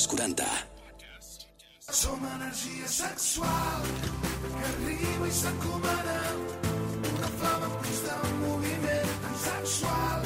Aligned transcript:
als 0.00 0.08
40. 0.08 0.44
Som 1.90 2.20
energia 2.24 2.88
sexual 2.88 3.82
que 4.40 4.64
arriba 4.72 5.26
i 5.26 5.30
s'encomana 5.30 6.20
una 7.10 7.28
flama 7.40 7.66
en 7.66 7.74
constant 7.82 8.38
moviment 8.40 9.10
tan 9.24 9.36
sexual 9.44 10.24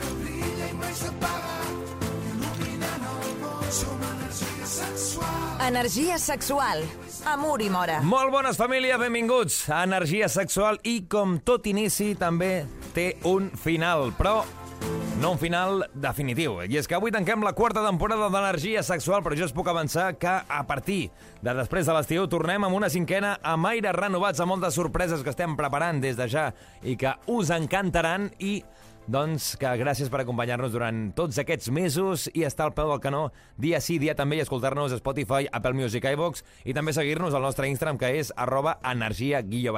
que 0.00 0.10
brilla 0.18 0.66
i 0.72 0.74
mai 0.80 0.94
s'apaga 0.98 1.60
il·luminant 2.32 3.06
el 3.12 3.32
món 3.44 3.70
som 3.70 4.06
energia 4.10 4.66
sexual 4.66 5.66
Energia 5.68 6.18
sexual. 6.18 6.86
Amor 7.26 7.62
i 7.62 7.68
mora. 7.70 8.00
Molt 8.02 8.32
bones, 8.32 8.56
família, 8.56 8.96
benvinguts 8.98 9.66
a 9.68 9.82
Energia 9.84 10.30
Sexual 10.32 10.78
i, 10.82 11.02
com 11.10 11.38
tot 11.44 11.66
inici, 11.68 12.14
també 12.16 12.64
té 12.94 13.12
un 13.28 13.50
final, 13.52 14.14
però 14.16 14.40
no 15.20 15.32
un 15.32 15.38
final 15.38 15.82
definitiu. 15.98 16.60
I 16.62 16.78
és 16.78 16.86
que 16.86 16.94
avui 16.94 17.10
tanquem 17.10 17.42
la 17.42 17.54
quarta 17.56 17.82
temporada 17.82 18.28
d'Energia 18.30 18.84
Sexual, 18.86 19.24
però 19.24 19.34
jo 19.34 19.48
us 19.48 19.54
puc 19.54 19.66
avançar 19.66 20.12
que 20.14 20.30
a 20.30 20.60
partir 20.68 21.10
de 21.42 21.54
després 21.58 21.88
de 21.88 21.96
l'estiu 21.96 22.28
tornem 22.30 22.62
amb 22.64 22.78
una 22.78 22.90
cinquena 22.92 23.34
amb 23.42 23.66
aires 23.66 23.96
renovats, 23.98 24.38
amb 24.38 24.54
moltes 24.54 24.78
sorpreses 24.78 25.24
que 25.26 25.34
estem 25.34 25.56
preparant 25.58 25.98
des 26.04 26.16
de 26.18 26.28
ja 26.30 26.52
i 26.86 26.94
que 26.96 27.16
us 27.34 27.50
encantaran 27.50 28.30
i 28.38 28.60
doncs 29.08 29.56
que 29.58 29.72
gràcies 29.80 30.12
per 30.12 30.20
acompanyar-nos 30.22 30.70
durant 30.74 31.08
tots 31.16 31.40
aquests 31.40 31.72
mesos 31.74 32.28
i 32.34 32.44
estar 32.46 32.68
al 32.68 32.76
peu 32.76 32.92
del 32.92 33.00
canó 33.02 33.24
dia 33.56 33.80
sí, 33.80 33.98
dia 33.98 34.14
també 34.14 34.38
i 34.38 34.44
escoltar-nos 34.44 34.92
a 34.92 35.00
Spotify, 35.00 35.48
Apple 35.50 35.74
Music, 35.74 36.04
iVox 36.04 36.44
i 36.68 36.76
també 36.76 36.94
seguir-nos 36.94 37.34
al 37.34 37.42
nostre 37.42 37.66
Instagram 37.72 37.98
que 37.98 38.12
és 38.20 38.30
arroba 38.36 38.78
energia 38.84 39.42
guió. 39.42 39.74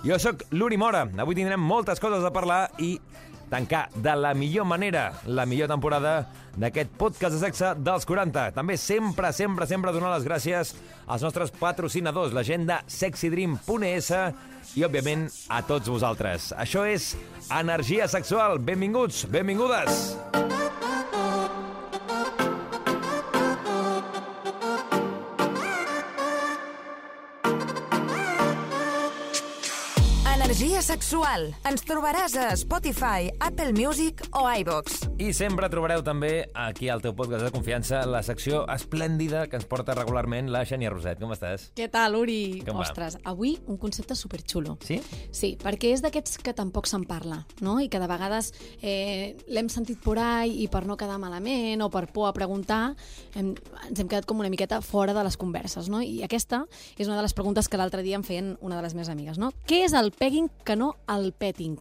Jo 0.00 0.16
sóc 0.16 0.46
l'Uri 0.56 0.78
Mora. 0.80 1.04
Avui 1.20 1.36
tindrem 1.36 1.60
moltes 1.60 2.00
coses 2.00 2.24
a 2.24 2.32
parlar 2.32 2.70
i 2.80 2.94
tancar 3.50 3.88
de 3.94 4.14
la 4.16 4.30
millor 4.32 4.64
manera 4.64 5.10
la 5.26 5.44
millor 5.44 5.68
temporada 5.68 6.30
d'aquest 6.56 6.94
podcast 6.96 7.36
de 7.36 7.40
sexe 7.42 7.72
dels 7.84 8.06
40. 8.08 8.46
També 8.56 8.78
sempre, 8.80 9.32
sempre, 9.36 9.68
sempre 9.68 9.92
donar 9.92 10.14
les 10.14 10.24
gràcies 10.24 10.72
als 11.06 11.26
nostres 11.26 11.52
patrocinadors, 11.52 12.32
la 12.32 12.46
gent 12.46 12.64
de 12.70 12.78
sexydream.es 12.86 14.12
i, 14.78 14.86
òbviament, 14.86 15.26
a 15.50 15.60
tots 15.66 15.90
vosaltres. 15.90 16.52
Això 16.56 16.86
és 16.88 17.12
Energia 17.50 18.08
Sexual. 18.08 18.62
Benvinguts, 18.62 19.26
benvingudes. 19.28 20.49
Energia 30.80 30.96
sexual. 30.96 31.42
Ens 31.68 31.82
trobaràs 31.84 32.32
a 32.40 32.46
Spotify, 32.56 33.28
Apple 33.44 33.74
Music 33.76 34.22
o 34.32 34.46
iVox. 34.48 35.10
I 35.20 35.34
sempre 35.36 35.68
trobareu 35.68 36.00
també 36.00 36.46
aquí 36.56 36.88
al 36.88 37.02
teu 37.04 37.12
podcast 37.12 37.44
de 37.44 37.50
confiança 37.52 37.98
la 38.08 38.22
secció 38.24 38.62
esplèndida 38.72 39.42
que 39.50 39.58
ens 39.60 39.66
porta 39.68 39.92
regularment 39.98 40.48
la 40.48 40.62
Xènia 40.64 40.88
Roset. 40.88 41.20
Com 41.20 41.34
estàs? 41.34 41.66
Què 41.76 41.90
tal, 41.92 42.16
Uri? 42.16 42.62
Com 42.64 42.78
va? 42.80 42.86
Ostres, 42.86 43.18
avui 43.28 43.58
un 43.68 43.76
concepte 43.76 44.16
superxulo. 44.16 44.78
Sí? 44.86 44.96
Sí, 45.36 45.50
perquè 45.60 45.90
és 45.92 46.00
d'aquests 46.00 46.40
que 46.40 46.54
tampoc 46.56 46.88
se'n 46.88 47.04
parla, 47.04 47.42
no? 47.60 47.76
I 47.84 47.90
que 47.92 48.00
de 48.00 48.08
vegades 48.08 48.48
eh, 48.80 49.36
l'hem 49.52 49.68
sentit 49.68 50.00
por 50.00 50.16
ahí 50.22 50.62
i 50.64 50.70
per 50.72 50.86
no 50.88 50.96
quedar 50.96 51.20
malament 51.20 51.84
o 51.84 51.90
per 51.92 52.06
por 52.08 52.30
a 52.30 52.32
preguntar 52.32 52.94
hem, 53.34 53.52
ens 53.90 54.00
hem 54.00 54.08
quedat 54.08 54.24
com 54.24 54.40
una 54.40 54.48
miqueta 54.48 54.80
fora 54.80 55.12
de 55.12 55.26
les 55.28 55.36
converses, 55.36 55.92
no? 55.92 56.00
I 56.00 56.22
aquesta 56.24 56.64
és 56.96 57.04
una 57.04 57.20
de 57.20 57.28
les 57.28 57.36
preguntes 57.36 57.68
que 57.68 57.76
l'altre 57.76 58.00
dia 58.06 58.16
em 58.16 58.24
feien 58.24 58.54
una 58.64 58.80
de 58.80 58.88
les 58.88 58.96
meves 58.96 59.12
amigues, 59.12 59.36
no? 59.36 59.52
Què 59.68 59.84
és 59.84 59.92
el 59.92 60.14
pegging 60.16 60.48
que 60.70 60.78
no 60.78 60.92
el 61.10 61.32
petting? 61.34 61.78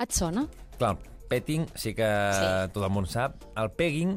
Et 0.00 0.12
sona? 0.14 0.46
Clar, 0.78 0.94
el 0.94 1.28
petting 1.30 1.66
sí 1.74 1.94
que 1.98 2.06
Sí. 2.06 2.50
tot 2.72 2.84
el 2.86 2.92
món 2.94 3.06
sap. 3.10 3.42
El 3.58 3.72
pegging, 3.74 4.14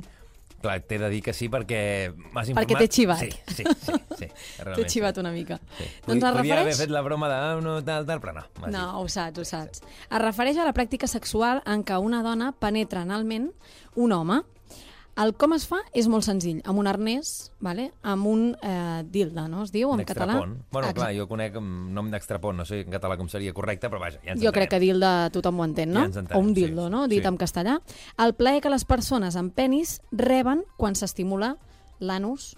clar, 0.62 0.78
t'he 0.88 1.00
de 1.02 1.10
dir 1.10 1.22
que 1.26 1.34
sí 1.34 1.50
perquè 1.52 2.14
m'has 2.14 2.52
informat. 2.52 2.70
Perquè 2.70 2.78
t'he 2.84 2.88
xivat. 2.94 3.20
Sí, 3.20 3.32
sí, 3.58 3.64
sí. 3.82 3.98
sí 4.20 4.28
T'he 4.78 4.86
xivat 4.88 5.18
sí. 5.18 5.24
una 5.26 5.32
mica. 5.34 5.58
Sí. 5.80 5.90
Doncs 6.06 6.24
es 6.24 6.38
Podia 6.38 6.38
haver 6.38 6.58
refereix... 6.70 6.78
fet 6.86 6.94
la 6.94 7.02
broma 7.02 7.28
de 7.32 7.36
ah, 7.36 7.60
no, 7.62 7.76
tal, 7.84 8.06
tal, 8.06 8.22
però 8.22 8.36
no. 8.38 8.46
No, 8.70 8.86
ho 9.02 9.10
saps, 9.10 9.42
ho 9.42 9.46
saps. 9.50 9.82
Es 10.10 10.22
refereix 10.22 10.62
a 10.62 10.70
la 10.70 10.74
pràctica 10.78 11.10
sexual 11.10 11.64
en 11.66 11.84
què 11.84 11.98
una 12.00 12.22
dona 12.24 12.52
penetra 12.54 13.02
analment 13.02 13.50
un 13.96 14.14
home. 14.14 14.44
El 15.14 15.36
com 15.38 15.52
es 15.54 15.68
fa 15.70 15.78
és 15.94 16.08
molt 16.10 16.26
senzill, 16.26 16.64
amb 16.66 16.82
un 16.82 16.88
arnès, 16.90 17.52
vale? 17.62 17.92
amb 18.02 18.26
un 18.26 18.46
eh, 18.66 19.04
dilda, 19.14 19.44
no? 19.48 19.62
Es 19.68 19.72
diu 19.74 19.92
en 19.94 20.02
català? 20.10 20.40
Bueno, 20.40 20.58
Exacte. 20.72 20.96
clar, 20.98 21.10
jo 21.14 21.28
conec 21.30 21.60
un 21.60 21.94
nom 21.94 22.10
d'extrapont, 22.10 22.58
no 22.58 22.66
sé 22.66 22.80
en 22.82 22.96
català 22.96 23.18
com 23.20 23.30
seria 23.30 23.54
correcte, 23.54 23.92
però 23.94 24.02
vaja, 24.02 24.18
ja 24.26 24.34
ens 24.34 24.42
Jo 24.42 24.52
crec 24.56 24.72
que 24.74 24.80
dilda 24.82 25.30
tothom 25.36 25.62
ho 25.62 25.68
entén, 25.68 25.94
no? 25.94 26.08
Ja 26.08 26.24
entenem, 26.24 26.34
o 26.34 26.42
un 26.42 26.56
sí, 26.56 26.64
dildo, 26.64 26.90
no? 26.90 27.06
Dit 27.08 27.22
sí. 27.22 27.30
en 27.30 27.38
castellà. 27.38 27.78
El 28.18 28.34
plaer 28.34 28.64
que 28.66 28.74
les 28.74 28.86
persones 28.90 29.38
amb 29.38 29.54
penis 29.54 30.00
reben 30.12 30.66
quan 30.82 30.98
s'estimula 30.98 31.58
l'anus, 32.00 32.56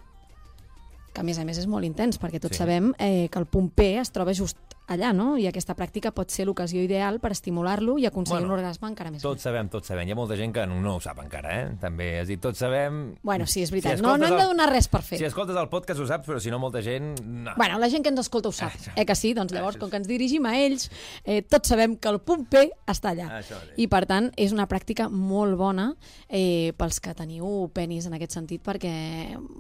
que 1.12 1.22
a 1.22 1.28
més 1.28 1.38
a 1.40 1.44
més 1.48 1.60
és 1.60 1.68
molt 1.68 1.84
intens, 1.84 2.20
perquè 2.20 2.40
tots 2.40 2.56
Sí. 2.56 2.64
sabem 2.64 2.94
eh, 3.00 3.28
que 3.32 3.40
el 3.40 3.48
punt 3.48 3.70
P 3.76 3.98
es 4.00 4.12
troba 4.16 4.34
just 4.34 4.58
allà, 4.88 5.12
no? 5.14 5.36
I 5.38 5.48
aquesta 5.50 5.76
pràctica 5.76 6.12
pot 6.16 6.30
ser 6.32 6.46
l'ocasió 6.46 6.82
ideal 6.84 7.20
per 7.20 7.32
estimular-lo 7.34 7.98
i 7.98 8.06
aconseguir 8.06 8.42
Bueno, 8.44 8.54
un 8.54 8.60
orgasme 8.60 8.88
encara 8.92 9.12
més 9.12 9.22
Tots 9.26 9.42
sabem, 9.42 9.70
tots 9.70 9.88
sabem. 9.88 10.08
Hi 10.08 10.12
ha 10.14 10.18
molta 10.20 10.38
gent 10.38 10.54
que 10.54 10.66
no, 10.70 10.80
no 10.82 10.96
ho 10.98 11.02
sap 11.04 11.20
encara, 11.24 11.54
eh? 11.62 11.66
També 11.82 12.20
has 12.20 12.28
dit, 12.28 12.40
tots 12.42 12.60
sabem... 12.60 13.16
Bueno, 13.24 13.48
sí, 13.48 13.64
és 13.66 13.72
veritat. 13.74 13.98
Si 13.98 14.04
no, 14.06 14.18
no 14.18 14.28
hem 14.28 14.36
de 14.38 14.46
donar 14.46 14.70
res 14.72 14.88
per 14.92 15.02
fer. 15.02 15.18
Si 15.20 15.26
escoltes 15.28 15.56
el 15.58 15.70
podcast 15.70 16.00
ho 16.00 16.08
saps, 16.10 16.28
però 16.28 16.40
si 16.44 16.52
no, 16.54 16.60
molta 16.60 16.82
gent... 16.86 17.16
No. 17.26 17.54
Bueno, 17.58 17.80
la 17.82 17.90
gent 17.90 18.04
que 18.06 18.12
ens 18.14 18.20
escolta 18.26 18.50
ho 18.50 18.56
sap, 18.56 18.74
Això. 18.78 18.94
eh 18.96 19.06
que 19.06 19.16
sí? 19.16 19.34
Doncs 19.38 19.54
llavors, 19.54 19.76
Això 19.78 19.86
com 19.86 19.90
que 19.94 19.98
ens 20.04 20.08
dirigim 20.08 20.46
a 20.46 20.56
ells, 20.60 20.90
eh, 21.24 21.42
tots 21.42 21.70
sabem 21.74 21.96
que 21.98 22.10
el 22.12 22.20
punt 22.22 22.46
P 22.50 22.68
està 22.86 23.12
allà. 23.16 23.30
Això 23.40 23.58
mateix. 23.60 23.78
I, 23.82 23.88
per 23.92 24.04
tant, 24.10 24.30
és 24.38 24.54
una 24.54 24.68
pràctica 24.70 25.10
molt 25.10 25.58
bona 25.58 25.92
eh, 26.30 26.74
pels 26.78 27.00
que 27.02 27.14
teniu 27.18 27.70
penis 27.74 28.06
en 28.06 28.14
aquest 28.18 28.38
sentit, 28.38 28.62
perquè, 28.66 28.94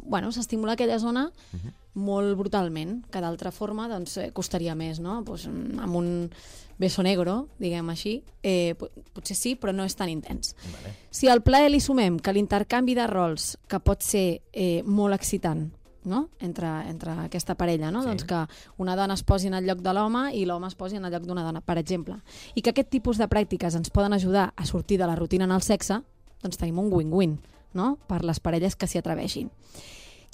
bueno, 0.03 0.31
s'estimula 0.31 0.74
aquella 0.78 1.00
zona 1.00 1.31
Mhm. 1.53 1.74
Molt 1.96 2.36
brutalment, 2.38 3.02
que 3.12 3.22
d'altra 3.24 3.52
forma 3.56 3.88
doncs, 3.90 4.18
eh, 4.18 4.30
costaria 4.36 4.76
més, 4.76 5.00
no? 5.00 5.22
Pues, 5.26 5.48
mm, 5.48 5.80
amb 5.80 5.96
un 5.96 6.10
beso 6.78 7.02
negro, 7.04 7.48
diguem 7.58 7.90
així, 7.90 8.22
eh, 8.44 8.76
po- 8.78 8.90
potser 9.14 9.36
sí, 9.36 9.56
però 9.56 9.74
no 9.74 9.84
és 9.88 9.96
tan 9.96 10.10
intens. 10.10 10.56
Vale. 10.74 10.94
Si 11.10 11.28
al 11.32 11.42
plaer 11.42 11.72
li 11.72 11.80
sumem 11.80 12.20
que 12.20 12.34
l'intercanvi 12.34 12.96
de 12.96 13.08
rols, 13.08 13.58
que 13.68 13.80
pot 13.80 14.02
ser 14.04 14.42
eh, 14.52 14.84
molt 14.84 15.16
excitant, 15.16 15.72
no? 16.04 16.30
entre, 16.40 16.68
entre 16.90 17.12
aquesta 17.24 17.56
parella, 17.56 17.90
no? 17.92 18.02
Sí. 18.04 18.08
doncs 18.10 18.26
que 18.26 18.46
una 18.78 18.96
dona 18.96 19.16
es 19.16 19.24
posi 19.24 19.48
en 19.48 19.56
el 19.56 19.66
lloc 19.66 19.80
de 19.82 19.94
l'home 19.94 20.36
i 20.36 20.44
l'home 20.46 20.68
es 20.68 20.76
posi 20.76 20.98
en 20.98 21.06
el 21.06 21.12
lloc 21.12 21.24
d'una 21.24 21.44
dona, 21.44 21.62
per 21.62 21.78
exemple. 21.80 22.20
I 22.54 22.62
que 22.62 22.70
aquest 22.76 22.90
tipus 22.92 23.18
de 23.18 23.26
pràctiques 23.28 23.74
ens 23.76 23.90
poden 23.90 24.14
ajudar 24.14 24.52
a 24.56 24.66
sortir 24.66 25.00
de 25.00 25.08
la 25.08 25.16
rutina 25.16 25.46
en 25.46 25.52
el 25.52 25.62
sexe, 25.64 26.02
doncs 26.44 26.58
tenim 26.58 26.78
un 26.78 26.92
win-win 26.94 27.40
no? 27.74 27.98
per 28.08 28.24
les 28.24 28.40
parelles 28.40 28.76
que 28.76 28.86
s'hi 28.86 29.00
atreveixin. 29.00 29.50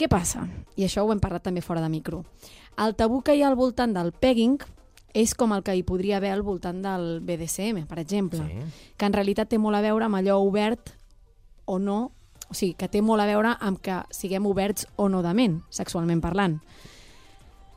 Què 0.01 0.07
passa? 0.09 0.47
I 0.81 0.87
això 0.87 1.03
ho 1.05 1.11
hem 1.13 1.19
parlat 1.21 1.43
també 1.45 1.61
fora 1.61 1.81
de 1.83 1.89
micro. 1.93 2.23
El 2.81 2.95
tabú 2.97 3.19
que 3.21 3.35
hi 3.37 3.43
ha 3.43 3.49
al 3.51 3.57
voltant 3.59 3.91
del 3.93 4.09
pegging 4.17 4.55
és 5.13 5.35
com 5.37 5.51
el 5.53 5.61
que 5.61 5.75
hi 5.77 5.83
podria 5.85 6.17
haver 6.17 6.31
al 6.33 6.41
voltant 6.41 6.79
del 6.81 7.19
BDSM, 7.21 7.83
per 7.85 7.99
exemple, 7.99 8.39
Sí. 8.39 8.65
que 8.97 9.05
en 9.05 9.13
realitat 9.13 9.49
té 9.49 9.59
molt 9.59 9.75
a 9.77 9.81
veure 9.81 10.05
amb 10.05 10.15
allò 10.15 10.39
obert 10.41 10.95
o 11.65 11.77
no, 11.77 12.11
o 12.49 12.53
sigui, 12.53 12.73
que 12.73 12.87
té 12.89 13.01
molt 13.03 13.21
a 13.21 13.27
veure 13.27 13.55
amb 13.59 13.79
que 13.79 14.01
siguem 14.09 14.45
oberts 14.47 14.87
o 14.95 15.07
no 15.07 15.21
de 15.21 15.33
ment, 15.35 15.61
sexualment 15.69 16.19
parlant. 16.19 16.61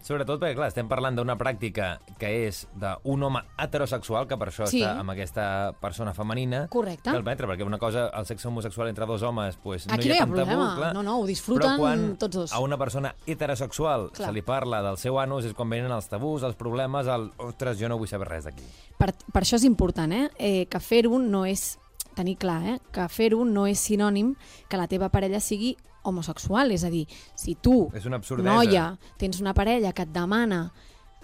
Sobretot 0.04 0.36
perquè, 0.36 0.52
clar, 0.52 0.68
estem 0.68 0.88
parlant 0.90 1.16
d'una 1.16 1.32
pràctica 1.40 1.94
que 2.20 2.28
és 2.46 2.66
d'un 2.76 3.22
home 3.24 3.40
heterosexual, 3.56 4.26
que 4.28 4.36
per 4.36 4.50
això 4.50 4.66
Sí. 4.68 4.82
està 4.82 4.98
amb 5.00 5.10
aquesta 5.14 5.72
persona 5.80 6.12
femenina. 6.12 6.66
Correcte. 6.68 7.10
Que 7.10 7.16
el 7.16 7.24
penetra, 7.24 7.48
perquè 7.48 7.64
una 7.64 7.78
cosa, 7.78 8.10
el 8.12 8.26
sexe 8.26 8.48
homosexual 8.48 8.88
entre 8.88 9.06
dos 9.06 9.22
homes, 9.22 9.56
pues, 9.56 9.86
no 9.86 9.94
Aquí 9.94 10.10
hi 10.10 10.12
ha, 10.12 10.12
no 10.12 10.14
hi 10.14 10.18
ha 10.18 10.26
tant 10.26 10.34
tabú, 10.36 10.50
problema. 10.50 10.76
clar. 10.76 10.94
No, 10.94 11.02
no, 11.02 11.18
ho 11.20 11.26
disfruten 11.26 11.70
Però 11.70 11.78
quan 11.78 12.16
tots 12.18 12.36
dos. 12.36 12.52
a 12.52 12.60
una 12.60 12.76
persona 12.76 13.14
heterosexual 13.26 14.10
Clar. 14.12 14.28
se 14.28 14.32
li 14.32 14.42
parla 14.42 14.82
del 14.82 14.98
seu 14.98 15.18
anus 15.18 15.46
és 15.46 15.54
quan 15.54 15.70
venen 15.70 15.90
els 15.90 16.06
tabús, 16.08 16.42
els 16.42 16.54
problemes, 16.54 17.06
el, 17.06 17.32
ostres, 17.38 17.78
jo 17.78 17.88
no 17.88 17.96
vull 17.96 18.08
saber 18.08 18.28
res 18.28 18.44
d'aquí. 18.44 18.64
Per, 18.98 19.14
per 19.32 19.42
això 19.42 19.56
és 19.56 19.64
important, 19.64 20.12
eh? 20.12 20.30
eh 20.38 20.66
que 20.66 20.80
fer-ho 20.80 21.18
no 21.18 21.46
és 21.46 21.78
tenir 22.14 22.36
clar, 22.38 22.62
eh? 22.66 22.78
que 22.92 23.08
fer-ho 23.08 23.44
no 23.44 23.66
és 23.66 23.78
sinònim 23.80 24.34
que 24.68 24.76
la 24.80 24.86
teva 24.88 25.08
parella 25.10 25.40
sigui 25.40 25.76
homosexual, 26.04 26.70
és 26.70 26.84
a 26.84 26.90
dir, 26.90 27.06
si 27.34 27.54
tu, 27.54 27.90
És 27.94 28.04
una 28.06 28.16
absurdesa. 28.16 28.54
noia, 28.54 28.98
tens 29.16 29.40
una 29.40 29.54
parella 29.54 29.92
que 29.92 30.02
et 30.02 30.12
demana 30.12 30.72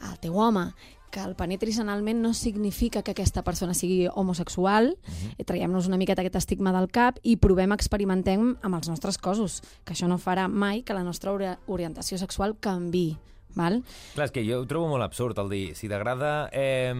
al 0.00 0.19
teu 0.19 0.37
home 0.38 0.73
que 1.11 1.19
el 1.20 1.35
penetris 1.35 1.81
analment 1.82 2.20
no 2.23 2.32
significa 2.32 3.03
que 3.03 3.11
aquesta 3.11 3.43
persona 3.43 3.75
sigui 3.75 4.06
homosexual, 4.15 4.93
uh 4.97 5.44
traiem-nos 5.44 5.88
una 5.88 5.97
miqueta 5.99 6.23
aquest 6.23 6.37
estigma 6.37 6.70
del 6.73 6.87
cap 6.88 7.19
i 7.26 7.35
provem, 7.37 7.73
experimentem 7.73 8.56
amb 8.62 8.75
els 8.79 8.88
nostres 8.88 9.19
cossos, 9.19 9.61
que 9.85 9.93
això 9.93 10.06
no 10.06 10.19
farà 10.23 10.47
mai 10.49 10.82
que 10.82 10.94
la 10.94 11.03
nostra 11.03 11.32
ori- 11.32 11.56
orientació 11.67 12.17
sexual 12.17 12.55
canvi. 12.61 13.19
Val? 13.56 13.81
Clar, 14.14 14.29
és 14.29 14.35
que 14.35 14.44
jo 14.47 14.61
ho 14.62 14.69
trobo 14.70 14.91
molt 14.93 15.05
absurd 15.06 15.38
el 15.43 15.50
dir, 15.52 15.64
si 15.79 15.88
t'agrada 15.91 16.49
eh, 16.52 16.93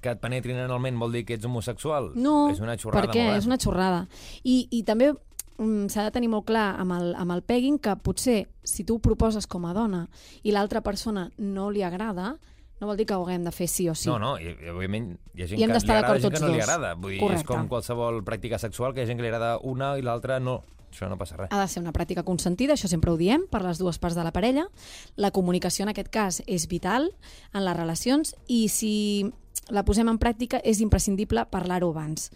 que 0.00 0.14
et 0.14 0.20
penetrin 0.22 0.60
analment 0.62 1.00
vol 1.00 1.16
dir 1.16 1.24
que 1.28 1.38
ets 1.38 1.48
homosexual? 1.48 2.12
No, 2.14 2.50
és 2.52 2.62
una 2.62 2.76
xorrada 2.78 3.08
per 3.08 3.14
què? 3.14 3.24
molt 3.24 3.34
gran. 3.34 3.42
És 3.42 3.50
una 3.50 3.58
xorrada. 3.60 4.04
I, 4.44 4.62
i 4.70 4.82
també 4.88 5.12
mm, 5.12 5.90
s'ha 5.92 6.06
de 6.08 6.14
tenir 6.14 6.30
molt 6.32 6.46
clar 6.50 6.74
amb 6.80 6.96
el, 6.96 7.12
amb 7.18 7.36
el 7.36 7.42
pegging 7.46 7.80
que 7.82 7.96
potser 8.00 8.44
si 8.64 8.86
tu 8.86 8.98
ho 8.98 9.04
proposes 9.04 9.48
com 9.50 9.66
a 9.66 9.74
dona 9.76 10.06
i 10.42 10.54
l'altra 10.54 10.82
persona 10.84 11.28
no 11.38 11.70
li 11.70 11.84
agrada, 11.86 12.34
no 12.80 12.88
vol 12.88 12.96
dir 12.96 13.04
que 13.06 13.14
ho 13.14 13.24
haguem 13.26 13.44
de 13.44 13.52
fer 13.52 13.68
sí 13.68 13.88
o 13.92 13.94
sí. 13.94 14.08
No, 14.08 14.18
no, 14.18 14.34
i, 14.40 14.54
i, 14.54 14.70
òbviament 14.72 15.12
hi 15.36 15.44
ha 15.44 15.48
gent 15.50 15.60
I 15.60 15.66
hem 15.66 15.74
que 15.74 15.80
li 15.84 15.92
agrada 15.92 16.20
gent 16.22 16.36
que 16.36 16.40
no 16.40 16.48
li 16.48 16.60
dos. 16.60 16.68
agrada. 16.68 16.94
Vull 16.96 17.18
dir, 17.18 17.32
és 17.36 17.44
com 17.48 17.68
qualsevol 17.68 18.22
pràctica 18.24 18.60
sexual, 18.62 18.94
que 18.96 19.02
hi 19.02 19.04
ha 19.04 19.10
gent 19.10 19.20
que 19.20 19.26
li 19.26 19.32
agrada 19.32 19.58
una 19.68 19.96
i 20.00 20.06
l'altra 20.06 20.40
no. 20.40 20.62
Això 20.90 21.08
no 21.08 21.16
passa 21.18 21.36
res. 21.36 21.48
Ha 21.50 21.60
de 21.60 21.68
ser 21.68 21.80
una 21.82 21.92
pràctica 21.92 22.24
consentida, 22.24 22.74
això 22.74 22.88
sempre 22.88 23.10
ho 23.10 23.16
diem, 23.16 23.46
per 23.50 23.62
les 23.62 23.78
dues 23.78 23.98
parts 23.98 24.16
de 24.16 24.24
la 24.24 24.32
parella. 24.32 24.66
La 25.16 25.30
comunicació 25.30 25.84
en 25.84 25.90
aquest 25.90 26.08
cas 26.10 26.42
és 26.46 26.66
vital 26.68 27.10
en 27.54 27.64
les 27.64 27.76
relacions 27.76 28.34
i 28.48 28.68
si 28.68 29.30
la 29.70 29.84
posem 29.84 30.08
en 30.08 30.18
pràctica 30.18 30.60
és 30.64 30.80
imprescindible 30.80 31.46
parlar-ho 31.50 31.90
abans, 31.90 32.30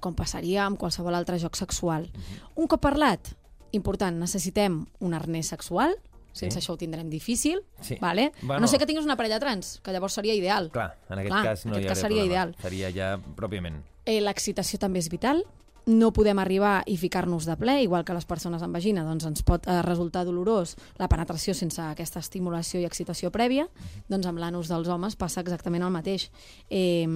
com 0.00 0.14
passaria 0.14 0.64
amb 0.64 0.78
qualsevol 0.78 1.14
altre 1.14 1.38
joc 1.38 1.56
sexual. 1.56 2.10
Un 2.56 2.66
cop 2.66 2.80
parlat, 2.80 3.34
important, 3.72 4.16
necessitem 4.18 4.86
un 5.00 5.14
arnès 5.14 5.48
sexual, 5.52 5.96
sense 6.32 6.54
Sí. 6.60 6.64
això 6.64 6.72
ho 6.74 6.76
tindrem 6.78 7.10
difícil, 7.10 7.60
Sí. 7.80 7.96
vale? 8.00 8.32
Bueno. 8.42 8.60
no 8.60 8.68
sé 8.68 8.78
que 8.78 8.86
tinguis 8.86 9.04
una 9.04 9.16
parella 9.16 9.40
trans, 9.40 9.80
que 9.82 9.90
llavors 9.92 10.14
seria 10.14 10.34
ideal. 10.34 10.70
Clar, 10.70 10.96
en 11.10 11.18
aquest 11.18 11.28
Clar, 11.32 11.44
cas 11.44 11.66
no 11.66 11.74
en 11.74 11.82
hi 11.82 11.84
aquest 11.86 11.88
cas 12.00 12.04
hauria 12.04 12.22
seria 12.22 12.22
problema. 12.22 12.52
ideal. 12.52 12.56
Seria 12.62 12.90
ja 12.92 13.18
pròpiament. 13.36 13.82
Eh, 14.06 14.20
L'excitació 14.20 14.78
també 14.78 15.00
és 15.00 15.08
vital. 15.10 15.44
No 15.88 16.10
podem 16.12 16.36
arribar 16.38 16.82
i 16.86 16.98
ficar-nos 17.00 17.46
de 17.48 17.54
ple, 17.56 17.78
igual 17.82 18.04
que 18.04 18.12
les 18.12 18.26
persones 18.28 18.60
amb 18.62 18.76
vagina, 18.76 19.04
doncs 19.06 19.24
ens 19.24 19.42
pot 19.46 19.64
eh, 19.66 19.78
resultar 19.86 20.26
dolorós 20.28 20.74
la 21.00 21.08
penetració 21.08 21.54
sense 21.56 21.80
aquesta 21.80 22.20
estimulació 22.20 22.80
i 22.82 22.84
excitació 22.84 23.30
prèvia, 23.32 23.64
doncs 24.08 24.26
amb 24.28 24.38
l'anus 24.42 24.68
dels 24.68 24.88
homes 24.92 25.16
passa 25.16 25.40
exactament 25.40 25.82
el 25.86 25.94
mateix. 25.94 26.28
Eh, 26.68 27.08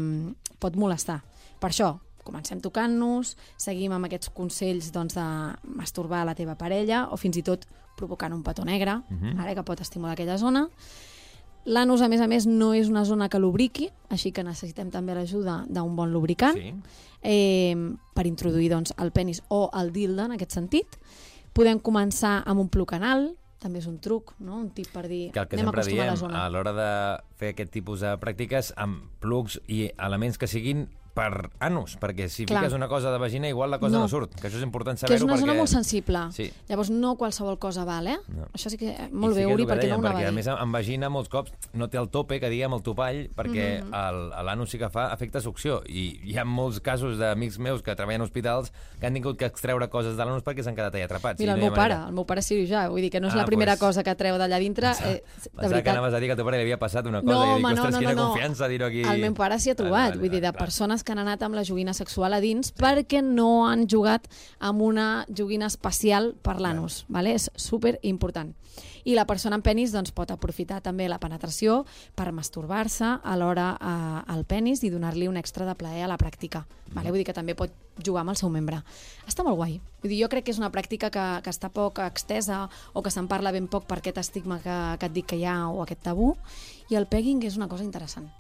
pot 0.59 0.77
molestar. 0.81 1.21
Per 1.61 1.69
això, 1.71 1.99
comencem 2.25 2.61
tocant-nos, 2.63 3.37
seguim 3.61 3.93
amb 3.93 4.07
aquests 4.09 4.31
consells 4.33 4.93
doncs, 4.95 5.15
de 5.19 5.27
masturbar 5.77 6.25
la 6.25 6.35
teva 6.39 6.55
parella 6.57 7.09
o 7.13 7.17
fins 7.21 7.37
i 7.37 7.43
tot 7.43 7.67
provocant 7.99 8.33
un 8.33 8.43
petó 8.43 8.65
negre, 8.65 8.95
uh 8.97 9.03
Mhm. 9.11 9.33
-huh. 9.37 9.41
ara, 9.43 9.55
que 9.55 9.63
pot 9.65 9.81
estimular 9.81 10.13
aquella 10.15 10.39
zona. 10.39 10.69
L'anus, 11.65 12.01
a 12.03 12.09
més 12.09 12.21
a 12.21 12.27
més, 12.27 12.47
no 12.47 12.73
és 12.75 12.89
una 12.91 13.05
zona 13.05 13.29
que 13.31 13.39
lubriqui, 13.39 13.89
així 14.11 14.33
que 14.35 14.43
necessitem 14.43 14.91
també 14.91 15.15
l'ajuda 15.15 15.61
d'un 15.69 15.95
bon 15.97 16.11
lubricant 16.13 16.57
Sí. 16.59 16.73
eh, 17.23 17.77
per 18.15 18.27
introduir 18.27 18.69
doncs, 18.71 18.93
el 18.99 19.13
penis 19.13 19.43
o 19.49 19.71
el 19.73 19.93
dildo 19.93 20.25
en 20.25 20.33
aquest 20.33 20.51
sentit. 20.53 20.99
Podem 21.53 21.79
començar 21.79 22.43
amb 22.47 22.61
un 22.61 22.69
pluc 22.69 22.93
anal, 22.95 23.37
també 23.61 23.79
és 23.79 23.87
un 23.87 24.01
truc, 24.01 24.35
no? 24.41 24.57
un 24.59 24.71
tip 24.71 24.89
per 24.91 25.07
dir 25.07 25.31
Que 25.31 25.39
el 25.41 25.47
que 25.47 25.55
anem 25.57 25.67
sempre 25.67 25.85
diem, 25.87 26.35
a 26.35 26.49
l'hora 26.51 26.73
de 26.73 26.89
fer 27.39 27.53
aquest 27.53 27.71
tipus 27.71 28.01
de 28.01 28.17
pràctiques, 28.19 28.73
amb 28.77 29.05
plugs 29.21 29.61
i 29.69 29.89
elements 29.99 30.39
que 30.39 30.49
siguin 30.49 30.89
per 31.15 31.51
anus, 31.61 31.99
perquè 32.01 32.27
si 32.29 32.47
Clar. 32.47 32.63
fiques 32.63 32.73
una 32.73 32.89
cosa 32.89 33.11
de 33.13 33.19
vagina, 33.19 33.49
igual 33.49 33.71
la 33.71 33.79
cosa 33.79 33.97
no, 33.97 34.03
No. 34.03 34.09
surt, 34.09 34.35
que 34.41 34.49
això 34.49 34.57
és 34.57 34.63
important 34.63 34.99
que 34.99 35.05
és 35.05 35.09
saber-ho 35.11 35.27
una 35.27 35.35
perquè... 35.35 35.41
zona 35.41 35.55
molt 35.55 35.69
sensible. 35.69 36.19
Sí. 36.33 36.51
Llavors, 36.69 36.89
no 36.91 37.17
qualsevol 37.17 37.59
cosa 37.59 37.85
val, 37.85 38.07
eh? 38.09 38.19
No. 38.29 38.47
Això 38.55 38.71
sí 38.71 38.79
que... 38.79 38.93
I 38.93 39.09
Molt 39.13 39.35
sí 39.35 39.41
bé, 39.43 39.47
que 39.47 39.53
Uri, 39.55 39.63
el 39.63 39.69
que 39.69 39.75
perquè 39.75 39.89
no 39.91 39.97
ho 39.97 39.99
anava 40.01 40.19
perquè, 40.21 40.29
a 40.29 40.33
més, 40.33 40.49
amb 40.49 40.73
vagina 40.75 41.11
molts 41.11 41.29
cops 41.29 41.53
no 41.75 41.89
té 41.89 41.99
el 41.99 42.09
tope, 42.09 42.41
que 42.41 42.49
diguem, 42.49 42.73
el 42.73 42.83
topall, 42.83 43.29
perquè 43.37 43.83
Mhm. 43.83 43.93
el- 43.95 44.47
l'anus 44.47 44.71
sí 44.71 44.79
que 44.79 44.89
fa 44.89 45.13
efecte 45.13 45.41
succió. 45.41 45.83
I 45.87 46.21
hi 46.25 46.39
ha 46.39 46.45
molts 46.45 46.81
casos 46.81 47.19
d'amics 47.19 47.59
meus 47.59 47.83
que 47.83 47.95
treballen 47.95 48.23
a 48.23 48.25
hospitals 48.25 48.73
que 48.99 49.07
han 49.07 49.15
tingut 49.15 49.37
que 49.39 49.45
extreure 49.45 49.89
coses 49.91 50.17
de 50.17 50.25
l'anus 50.25 50.43
perquè 50.43 50.63
s'han 50.63 50.75
quedat 50.75 50.95
allà 50.95 51.05
atrapats. 51.05 51.39
Mira, 51.41 51.53
i 51.53 51.55
el 51.55 51.61
no 51.61 51.67
hi 51.67 51.69
meu 51.69 51.73
ha 51.75 51.77
pare, 51.77 51.95
manera. 51.95 52.09
el 52.09 52.15
meu 52.15 52.25
pare 52.27 52.41
és 52.41 52.47
cirurgià, 52.51 52.89
vull 52.89 53.01
dir 53.03 53.11
que 53.11 53.21
no 53.21 53.29
és 53.29 53.35
Ah, 53.35 53.39
la 53.39 53.45
primera 53.45 53.73
pues, 53.77 53.81
cosa 53.81 54.03
que 54.03 54.15
treu 54.15 54.37
d'allà 54.39 54.59
dintre. 54.59 54.89
Eh, 54.93 54.95
de 54.95 55.21
Pensava 55.23 55.53
que 55.61 55.69
veritat, 55.69 55.93
anaves 55.97 56.15
a 56.15 56.19
dir 56.21 56.27
que 56.29 56.33
a 56.33 56.37
teu 56.37 56.45
pare 56.45 56.57
li 56.57 56.63
havia 56.63 56.79
passat 56.79 57.07
una 57.07 57.21
cosa 57.21 57.33
No, 57.35 57.43
i 57.43 57.47
dic, 57.47 57.55
home, 57.57 57.63
no, 57.63 57.69
ostres, 57.83 57.93
no, 57.93 57.99
quina 57.99 58.15
no, 58.15 58.23
no. 58.23 58.29
confiança 58.33 58.69
dir-ho 58.69 58.87
aquí. 58.87 59.03
El 59.03 59.21
meu 59.21 59.35
pare 59.35 59.59
s'hi 59.59 59.71
ha 59.71 59.75
trobat, 59.75 60.17
vull 60.17 60.31
dir, 60.31 60.41
de 60.41 60.51
clar. 60.53 60.55
Persones 61.03 61.05
que 61.05 61.13
han 61.13 61.19
anat 61.19 61.43
amb 61.43 61.55
la 61.55 61.65
joguina 61.65 61.93
sexual 61.95 62.33
a 62.33 62.41
dins 62.41 62.73
perquè 62.73 63.23
no 63.23 63.67
han 63.67 63.87
jugat 63.89 64.29
amb 64.61 64.83
una 64.83 65.27
joguina 65.29 65.67
especial 65.67 66.35
per 66.43 66.61
l'anus, 66.61 67.05
vale? 67.09 67.35
és 67.35 67.51
super 67.57 67.99
important. 68.03 68.55
I 69.05 69.15
la 69.15 69.27
persona 69.27 69.57
amb 69.57 69.65
penis 69.65 69.93
doncs, 69.93 70.13
pot 70.13 70.31
aprofitar 70.31 70.81
també 70.81 71.09
la 71.09 71.19
penetració 71.19 71.85
per 72.15 72.33
masturbar-se 72.33 73.19
alhora 73.25 73.77
eh, 73.77 74.33
al 74.33 74.45
penis 74.45 74.83
i 74.83 74.91
donar-li 74.91 75.29
un 75.29 75.37
extra 75.37 75.67
de 75.67 75.75
plaer 75.75 76.05
a 76.05 76.09
la 76.09 76.17
pràctica. 76.17 76.65
Vale? 76.95 77.11
Vull 77.11 77.21
dir 77.21 77.27
que 77.27 77.35
també 77.35 77.55
pot 77.55 77.73
jugar 77.99 78.23
amb 78.23 78.31
el 78.31 78.39
seu 78.39 78.49
membre. 78.49 78.83
Està 79.27 79.43
molt 79.43 79.59
guai. 79.59 79.81
Vull 80.03 80.15
dir, 80.15 80.23
jo 80.23 80.31
crec 80.31 80.47
que 80.47 80.55
és 80.55 80.63
una 80.63 80.71
pràctica 80.71 81.11
que, 81.11 81.27
que 81.43 81.51
està 81.51 81.69
poc 81.69 81.99
extesa 81.99 82.69
o 82.95 83.03
que 83.03 83.11
se'n 83.11 83.29
parla 83.29 83.53
ben 83.53 83.67
poc 83.67 83.91
per 83.91 83.99
aquest 83.99 84.23
estigma 84.23 84.63
que, 84.63 84.79
que 84.99 85.11
et 85.11 85.19
dic 85.19 85.33
que 85.35 85.43
hi 85.43 85.47
ha 85.51 85.67
o 85.69 85.83
aquest 85.83 86.07
tabú. 86.07 86.37
I 86.89 86.97
el 86.97 87.11
pegging 87.11 87.43
és 87.45 87.59
una 87.59 87.69
cosa 87.69 87.85
interessant. 87.85 88.31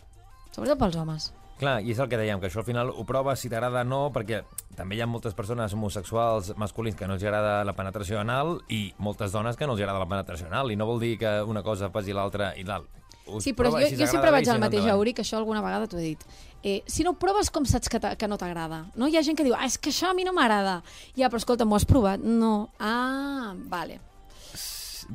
Sobretot 0.54 0.78
pels 0.78 1.00
homes. 1.00 1.32
Clar, 1.60 1.76
i 1.84 1.92
és 1.94 2.00
el 2.02 2.08
que 2.10 2.18
dèiem, 2.18 2.40
que 2.42 2.48
això 2.48 2.62
al 2.62 2.66
final 2.66 2.90
ho 2.90 3.04
proves 3.06 3.42
si 3.42 3.50
t'agrada 3.52 3.84
o 3.84 3.88
no, 3.88 4.00
perquè 4.14 4.42
també 4.76 4.96
hi 4.96 5.02
ha 5.04 5.06
moltes 5.06 5.36
persones 5.38 5.74
homosexuals 5.76 6.54
masculins 6.58 6.96
que 6.98 7.06
no 7.06 7.14
els 7.18 7.22
agrada 7.22 7.60
la 7.68 7.74
penetració 7.76 8.18
anal 8.20 8.56
i 8.72 8.88
moltes 8.98 9.32
dones 9.36 9.56
que 9.56 9.68
no 9.68 9.76
els 9.76 9.84
agrada 9.84 10.02
la 10.02 10.08
penetració 10.10 10.48
anal, 10.48 10.72
i 10.72 10.76
no 10.76 10.88
vol 10.88 10.98
dir 11.02 11.14
que 11.20 11.36
una 11.46 11.62
cosa 11.62 11.92
faci 11.94 12.16
l'altra 12.16 12.54
i 12.56 12.66
l'altra. 12.66 13.00
Sí, 13.40 13.52
però 13.54 13.70
jo, 13.70 13.86
jo 13.86 14.06
sempre 14.10 14.32
vaig 14.34 14.48
al 14.50 14.58
mateix, 14.58 14.86
Auri, 14.90 15.12
que 15.14 15.22
això 15.22 15.38
alguna 15.38 15.62
vegada 15.62 15.86
t'ho 15.86 16.00
he 16.00 16.08
dit. 16.12 16.24
Eh, 16.62 16.80
si 16.90 17.06
no 17.06 17.14
ho 17.14 17.18
proves, 17.18 17.50
com 17.54 17.64
saps 17.66 17.90
que, 17.90 18.00
que 18.18 18.28
no 18.28 18.38
t'agrada? 18.38 18.84
No? 18.98 19.06
Hi 19.06 19.18
ha 19.18 19.22
gent 19.22 19.38
que 19.38 19.46
diu, 19.46 19.54
ah, 19.54 19.66
és 19.66 19.78
que 19.78 19.92
això 19.94 20.10
a 20.10 20.16
mi 20.18 20.26
no 20.26 20.34
m'agrada. 20.34 20.80
Ja, 21.14 21.30
però 21.30 21.38
escolta, 21.38 21.66
m'ho 21.66 21.78
has 21.78 21.86
provat? 21.86 22.22
No. 22.22 22.72
Ah, 22.82 23.54
vale. 23.70 24.00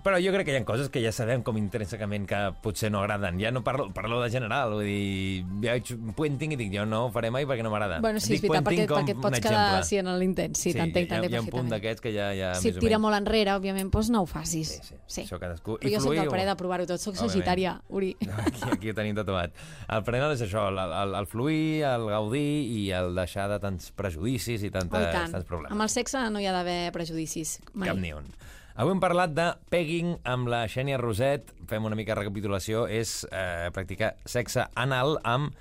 Però 0.04 0.18
jo 0.22 0.32
crec 0.34 0.46
que 0.46 0.54
hi 0.54 0.60
ha 0.60 0.66
coses 0.68 0.90
que 0.94 1.02
ja 1.04 1.12
sabem 1.16 1.42
com 1.44 1.58
intrínsecament 1.58 2.26
que 2.30 2.38
potser 2.62 2.90
no 2.92 3.00
agraden. 3.02 3.40
Ja 3.42 3.52
no 3.52 3.64
parlo, 3.64 3.88
parlo 3.96 4.20
de 4.22 4.30
general, 4.30 4.74
vull 4.76 4.86
dir, 4.86 5.46
ja 5.64 5.74
veig 5.78 5.92
un 5.96 6.14
puenting 6.18 6.54
i 6.54 6.58
dic, 6.60 6.72
jo 6.76 6.86
no 6.86 7.06
ho 7.06 7.12
faré 7.12 7.32
mai 7.34 7.46
perquè 7.50 7.64
no 7.66 7.72
m'agrada. 7.74 8.00
Bueno, 8.04 8.20
sí, 8.20 8.34
Dic 8.36 8.44
és 8.44 8.50
veritat, 8.50 8.68
perquè, 8.68 8.88
perquè 8.92 9.16
et 9.16 9.22
pots 9.24 9.40
quedar 9.44 9.64
així 9.80 9.98
en 10.02 10.12
l'intent. 10.20 10.56
Sí, 10.60 10.74
t'entenc, 10.76 11.08
hi, 11.08 11.14
ha- 11.14 11.22
t'entenc 11.22 11.34
hi 11.34 11.38
ha 11.38 11.42
un 11.42 11.48
punt 11.48 11.70
perfectament. 11.70 11.72
d'aquests 11.76 12.02
que 12.06 12.14
ja, 12.16 12.28
ja 12.38 12.54
Si 12.60 12.70
et 12.74 12.80
tira 12.80 13.00
molt 13.00 13.16
enrere, 13.18 13.56
òbviament, 13.58 13.90
doncs 13.94 14.10
no 14.14 14.22
ho 14.22 14.30
facis. 14.30 14.76
Sí, 14.84 14.96
sí, 15.08 15.22
això 15.26 15.40
cadascú. 15.40 15.78
Però 15.82 15.94
jo 15.96 16.02
soc 16.04 16.16
del 16.20 16.30
parer 16.30 16.46
de 16.52 16.56
provar-ho 16.60 16.86
tot, 16.90 17.00
soc 17.02 17.16
sagitària, 17.16 17.78
Uri. 17.90 18.14
Aquí, 18.46 18.64
aquí 18.72 18.90
ho 18.92 18.98
tenim 18.98 19.16
tatuat. 19.16 19.54
El 19.90 20.04
prenal 20.04 20.34
és 20.36 20.42
això, 20.46 20.68
el, 20.70 20.78
el, 20.84 21.16
el 21.24 21.28
fluir, 21.32 21.84
el 21.90 22.06
gaudir 22.12 22.46
i 22.78 22.92
el 22.92 23.16
deixar 23.16 23.48
de 23.50 23.60
tants 23.64 23.92
prejudicis 23.98 24.62
i 24.64 24.68
Oh, 24.68 24.76
tantes, 24.80 25.08
i 25.10 25.12
tant. 25.14 25.32
tants 25.32 25.46
problemes. 25.48 25.72
Amb 25.72 25.82
el 25.88 25.90
sexe 25.90 26.22
no 26.30 26.40
hi 26.40 26.46
ha 26.46 26.54
d'haver 26.54 26.92
prejudicis. 26.94 27.58
Mai. 27.74 27.90
Cap 27.90 27.98
ni 27.98 28.14
un. 28.14 28.28
Avui 28.78 28.94
hem 28.94 29.00
parlat 29.02 29.32
de 29.34 29.48
pegging 29.74 30.16
amb 30.30 30.50
la 30.52 30.66
Xènia 30.70 31.00
Roset. 31.02 31.50
Fem 31.70 31.86
una 31.88 31.98
mica 31.98 32.14
de 32.14 32.20
recapitulació. 32.22 32.86
És 32.88 33.24
eh, 33.32 33.72
practicar 33.74 34.16
sexe 34.30 34.68
anal 34.78 35.18
amb 35.26 35.56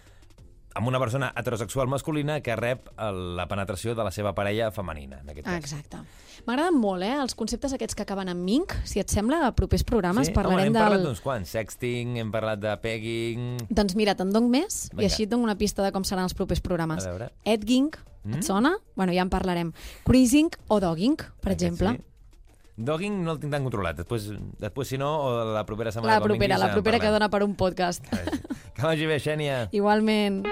amb 0.76 0.90
una 0.90 0.98
persona 1.00 1.30
heterosexual 1.32 1.88
masculina 1.88 2.34
que 2.44 2.52
rep 2.52 2.90
el, 3.00 3.20
la 3.38 3.46
penetració 3.48 3.94
de 3.96 4.04
la 4.04 4.10
seva 4.12 4.34
parella 4.36 4.66
femenina, 4.76 5.22
en 5.22 5.30
aquest 5.32 5.46
cas. 5.46 5.54
exacte. 5.56 6.00
M'agraden 6.44 6.76
molt, 6.76 7.00
eh, 7.06 7.14
els 7.16 7.32
conceptes 7.34 7.72
aquests 7.72 7.96
que 7.96 8.04
acaben 8.04 8.28
en 8.28 8.42
mink. 8.44 8.74
Si 8.84 9.00
et 9.00 9.08
sembla, 9.08 9.38
a 9.46 9.54
propers 9.56 9.86
programes 9.88 10.28
Sí? 10.28 10.34
parlarem 10.36 10.58
Home, 10.58 10.66
hem 10.66 10.74
del... 10.76 10.82
parlat 10.82 11.06
d'uns 11.06 11.22
quants. 11.24 11.48
Sexting, 11.56 12.18
hem 12.20 12.28
parlat 12.34 12.60
de 12.60 12.74
pegging... 12.84 13.46
Doncs 13.72 13.96
mira, 13.96 14.12
te'n 14.20 14.34
dono 14.36 14.52
més 14.52 14.90
Vinga. 14.92 15.00
i 15.00 15.08
així 15.08 15.24
et 15.24 15.32
dono 15.32 15.48
una 15.48 15.56
pista 15.56 15.80
de 15.82 15.94
com 15.96 16.04
seran 16.04 16.28
els 16.28 16.36
propers 16.36 16.60
programes. 16.60 17.08
Edging, 17.48 17.88
Mm? 18.26 18.34
et 18.40 18.44
sona? 18.44 18.72
Bueno, 18.96 19.12
ja 19.14 19.22
en 19.22 19.30
parlarem. 19.30 19.72
Cruising 20.04 20.50
o 20.68 20.80
dogging, 20.82 21.16
per 21.16 21.52
Aquest 21.54 21.62
exemple. 21.62 21.92
Sí. 21.96 22.04
Dogging 22.76 23.22
no 23.24 23.32
el 23.32 23.38
tinc 23.40 23.54
tan 23.54 23.64
controlat. 23.64 23.96
Després, 23.96 24.26
després 24.60 24.90
si 24.92 24.98
no, 25.00 25.08
o 25.24 25.28
la 25.56 25.64
propera 25.64 25.92
setmana... 25.94 26.18
La 26.18 26.20
propera, 26.20 26.58
vinguis, 26.58 26.66
la 26.66 26.74
propera 26.74 27.00
que 27.00 27.12
dona 27.14 27.30
per 27.32 27.40
un 27.46 27.54
podcast. 27.56 28.04
Que 28.76 28.84
vagi 28.84 29.08
bé, 29.08 29.16
Xènia. 29.16 29.62
Igualment. 29.72 30.42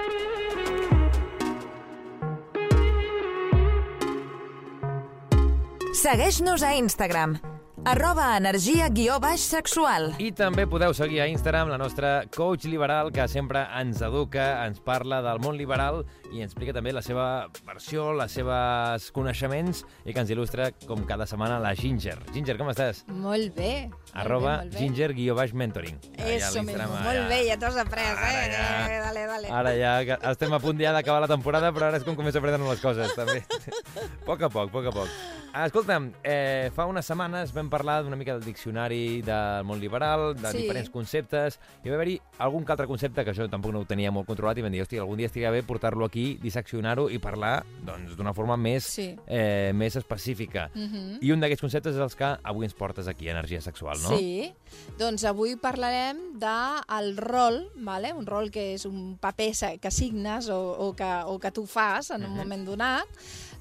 Segueix-nos 6.01 6.65
a 6.65 6.73
Instagram, 6.81 7.37
arroba 7.85 8.35
energia 8.37 8.87
guió 8.89 9.19
baix 9.21 9.43
sexual. 9.45 10.09
I 10.19 10.31
també 10.35 10.65
podeu 10.69 10.93
seguir 10.97 11.19
a 11.21 11.27
Instagram 11.29 11.69
la 11.69 11.77
nostra 11.77 12.23
coach 12.35 12.65
liberal, 12.65 13.11
que 13.13 13.27
sempre 13.29 13.61
ens 13.79 14.01
educa, 14.05 14.65
ens 14.65 14.81
parla 14.83 15.21
del 15.25 15.39
món 15.43 15.57
liberal 15.57 16.01
i 16.33 16.41
ens 16.41 16.51
explica 16.51 16.73
també 16.75 16.91
la 16.95 17.03
seva 17.05 17.47
versió, 17.67 18.09
les 18.17 18.33
seves 18.35 19.09
coneixements 19.15 19.83
i 20.03 20.13
que 20.15 20.23
ens 20.23 20.33
il·lustra, 20.33 20.71
com 20.89 21.05
cada 21.05 21.27
setmana, 21.29 21.59
la 21.61 21.75
Ginger. 21.77 22.17
Ginger, 22.33 22.57
com 22.59 22.71
estàs? 22.73 23.03
Molt 23.07 23.53
bé. 23.55 23.71
Arroba 24.15 24.57
molt 24.57 24.63
bé, 24.63 24.65
molt 24.65 24.73
bé. 24.73 24.79
ginger 24.81 25.13
guió 25.13 25.35
baix 25.37 25.53
mentoring. 25.53 25.97
Eso 26.17 26.63
mismo. 26.63 26.81
allà. 26.83 27.03
Molt 27.05 27.29
bé, 27.29 27.41
ja 27.49 27.57
t'ho 27.59 27.69
has 27.69 27.77
après, 27.85 28.09
Ara 28.15 28.33
eh? 28.33 28.51
ja. 28.51 29.01
Dale, 29.05 29.25
dale. 29.29 29.53
Ara 29.61 29.75
ja 29.77 29.95
estem 30.31 30.53
a 30.55 30.59
punt 30.63 30.79
ja 30.81 30.93
d'acabar 30.95 31.21
la 31.21 31.31
temporada, 31.31 31.71
però 31.75 31.91
ara 31.91 32.01
és 32.01 32.07
com 32.07 32.15
començo 32.17 32.39
a 32.39 32.43
aprendre 32.43 32.67
les 32.67 32.81
coses, 32.81 33.13
també. 33.15 33.43
a 33.45 34.25
poc 34.27 34.41
a 34.41 34.49
poc, 34.49 34.69
a 34.69 34.73
poc 34.79 34.85
a 34.89 34.95
poc. 34.95 35.44
Escolta'm, 35.55 36.09
eh, 36.21 36.69
fa 36.75 36.83
unes 36.85 37.05
setmanes 37.07 37.53
vam 37.55 37.69
parlar 37.71 38.01
d'una 38.03 38.17
mica 38.19 38.33
del 38.35 38.43
diccionari 38.43 39.21
del 39.23 39.63
món 39.63 39.79
liberal, 39.79 40.33
de 40.35 40.51
Sí. 40.51 40.57
diferents 40.57 40.89
conceptes, 40.89 41.59
i 41.81 41.87
va 41.87 41.95
haver-hi 41.95 42.19
algun 42.39 42.65
altre 42.67 42.85
concepte 42.85 43.23
que 43.23 43.33
jo 43.33 43.47
tampoc 43.47 43.71
no 43.71 43.79
ho 43.79 43.85
tenia 43.85 44.11
molt 44.11 44.27
controlat 44.27 44.57
i 44.57 44.61
vam 44.61 44.71
dir, 44.73 44.81
hòstia, 44.83 44.99
algun 44.99 45.15
dia 45.15 45.27
estaria 45.27 45.51
bé 45.51 45.63
portar-lo 45.63 46.03
aquí, 46.03 46.37
disseccionar-ho 46.41 47.09
i 47.09 47.19
parlar 47.19 47.63
doncs, 47.85 48.17
d'una 48.17 48.33
forma 48.33 48.57
més, 48.57 48.83
Sí. 48.83 49.15
eh, 49.27 49.71
més 49.73 49.95
específica. 49.95 50.69
Mhm. 50.75 51.19
I 51.21 51.31
un 51.31 51.39
d'aquests 51.39 51.61
conceptes 51.61 51.95
és 51.95 52.01
els 52.01 52.15
que 52.17 52.37
avui 52.43 52.65
ens 52.65 52.73
portes 52.73 53.07
aquí, 53.07 53.29
energia 53.29 53.61
sexual, 53.61 53.97
no? 54.03 54.17
Sí, 54.17 54.53
doncs 54.97 55.23
avui 55.23 55.55
parlarem 55.55 56.37
del 56.37 57.15
rol, 57.15 57.71
vale? 57.77 58.11
un 58.11 58.25
rol 58.25 58.51
que 58.51 58.73
és 58.73 58.83
un 58.85 59.17
paper 59.17 59.79
que 59.79 59.89
signes 59.91 60.49
o, 60.49 60.59
o, 60.89 60.93
que, 60.93 61.21
o 61.25 61.39
que 61.39 61.51
tu 61.51 61.65
fas 61.65 62.09
en 62.11 62.25
un 62.25 62.31
Mhm. 62.31 62.37
moment 62.37 62.65
donat, 62.65 63.05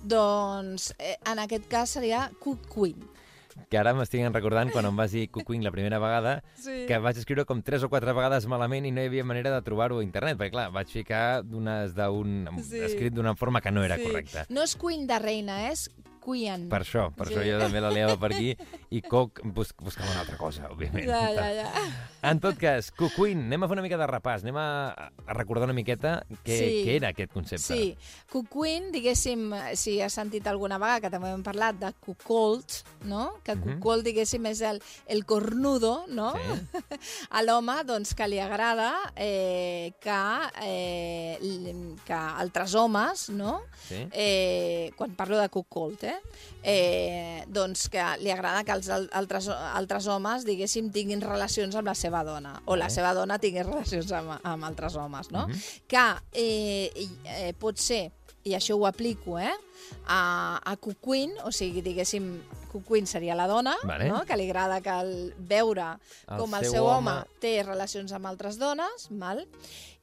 doncs 0.04 0.92
eh, 0.98 1.16
en 1.30 1.40
aquest 1.42 1.66
cas 1.70 1.90
seria 1.96 2.30
cook 2.40 2.68
queen. 2.72 3.00
Que 3.70 3.78
ara 3.78 3.92
m'estic 3.94 4.22
recordant 4.34 4.70
quan 4.74 4.86
em 4.88 4.96
vas 4.98 5.12
dir 5.14 5.28
Cucuing 5.30 5.62
la 5.62 5.70
primera 5.70 6.00
vegada, 6.02 6.42
Sí. 6.58 6.86
que 6.88 6.98
vaig 6.98 7.16
escriure 7.18 7.44
com 7.46 7.62
tres 7.62 7.84
o 7.84 7.88
quatre 7.88 8.12
vegades 8.12 8.46
malament 8.50 8.84
i 8.86 8.90
no 8.90 9.00
hi 9.00 9.06
havia 9.06 9.24
manera 9.24 9.52
de 9.54 9.62
trobar-ho 9.62 10.00
a 10.00 10.04
internet, 10.04 10.36
perquè 10.38 10.50
clar, 10.50 10.70
vaig 10.74 10.88
ficar 10.90 11.42
d'unes 11.44 11.94
d'un 11.94 12.48
Sí. 12.62 12.80
escrit 12.82 13.14
d'una 13.14 13.36
forma 13.36 13.60
que 13.60 13.70
no 13.70 13.84
era 13.84 13.96
sí. 13.96 14.02
correcta. 14.04 14.46
No 14.48 14.62
és 14.62 14.74
queen 14.76 15.06
de 15.06 15.18
reina, 15.18 15.70
és 15.70 15.88
Cucuien. 16.24 16.68
Per 16.70 16.80
això, 16.80 17.10
per 17.14 17.26
això 17.28 17.42
jo 17.44 17.58
també 17.60 17.80
la 17.84 17.90
liava 17.92 18.16
per 18.18 18.32
aquí 18.32 18.56
i 18.94 19.00
Coc 19.02 19.40
bus 19.56 19.72
buscava 19.82 20.10
una 20.12 20.20
altra 20.22 20.36
cosa, 20.38 20.68
òbviament. 20.70 21.08
Ja, 21.08 21.24
ja, 21.34 21.48
ja. 21.56 21.84
En 22.30 22.38
tot 22.40 22.56
cas, 22.60 22.92
Cucuin, 22.94 23.40
anem 23.48 23.64
a 23.64 23.68
fer 23.68 23.74
una 23.76 23.82
mica 23.84 23.98
de 24.00 24.06
repàs, 24.08 24.44
anem 24.46 24.56
a, 24.60 24.66
a 25.26 25.34
recordar 25.36 25.66
una 25.66 25.74
miqueta 25.76 26.12
què, 26.44 26.56
Sí. 26.58 26.68
què 26.86 26.94
era 27.00 27.10
aquest 27.10 27.32
concepte. 27.34 27.64
Sí, 27.74 27.96
cucuin, 28.30 28.90
diguéssim, 28.94 29.50
si 29.76 29.98
has 30.00 30.14
sentit 30.16 30.46
alguna 30.46 30.78
vegada, 30.78 31.02
que 31.04 31.10
també 31.12 31.32
hem 31.34 31.42
parlat 31.44 31.80
de 31.82 31.90
cucolt, 32.04 32.82
no? 33.04 33.40
Que 33.44 33.56
Mhm. 33.56 33.80
cucolt, 33.80 34.04
diguéssim, 34.06 34.46
és 34.46 34.60
el, 34.62 34.80
el 35.06 35.24
cornudo, 35.26 36.04
no? 36.08 36.32
Sí. 36.32 36.40
A 37.36 37.42
l'home, 37.42 37.76
doncs, 37.84 38.14
que 38.14 38.28
li 38.28 38.38
agrada 38.40 38.92
eh, 39.16 39.92
que, 40.00 40.20
eh, 40.62 41.94
que 42.06 42.14
altres 42.14 42.74
homes, 42.74 43.28
no? 43.30 43.62
Sí. 43.88 44.06
Eh, 44.12 44.92
quan 44.96 45.14
parlo 45.14 45.38
de 45.38 45.48
cucolt, 45.48 46.04
eh? 46.04 46.16
eh? 46.62 47.44
Doncs 47.48 47.88
que 47.92 48.02
li 48.22 48.30
agrada 48.30 48.64
que 48.64 48.72
els 48.72 48.83
al- 48.88 49.08
altres, 49.12 49.48
altres 49.48 50.06
homes, 50.06 50.44
diguéssim, 50.44 50.90
tinguin 50.92 51.20
relacions 51.22 51.74
amb 51.76 51.86
la 51.88 51.94
seva 51.94 52.24
dona, 52.24 52.56
o 52.66 52.76
la 52.76 52.90
seva 52.90 53.14
dona 53.14 53.38
tingui 53.38 53.62
relacions 53.66 54.10
amb, 54.12 54.36
amb 54.42 54.64
altres 54.64 54.96
homes, 54.96 55.30
no? 55.30 55.46
Mhm. 55.48 55.62
que 55.88 56.04
eh, 56.32 57.08
eh, 57.24 57.52
pot 57.58 57.78
ser, 57.78 58.10
i 58.44 58.52
això 58.52 58.76
ho 58.76 58.86
aplico, 58.86 59.38
eh, 59.38 59.52
a, 60.06 60.60
a 60.64 60.76
Cucuin, 60.76 61.32
o 61.44 61.52
sigui, 61.52 61.80
diguéssim, 61.84 62.42
Cucuin 62.72 63.06
seria 63.06 63.36
la 63.38 63.46
dona, 63.46 63.76
Vale. 63.86 64.08
no? 64.10 64.24
que 64.26 64.36
li 64.36 64.48
agrada 64.50 64.80
que 64.82 64.90
el, 64.90 65.32
veure 65.38 65.92
El 66.26 66.38
com 66.40 66.54
el 66.58 66.64
seu 66.64 66.72
seu 66.80 66.86
home, 66.90 67.10
home- 67.12 67.38
té 67.40 67.62
relacions 67.62 68.12
amb 68.12 68.26
altres 68.26 68.58
dones, 68.58 69.06
val? 69.10 69.44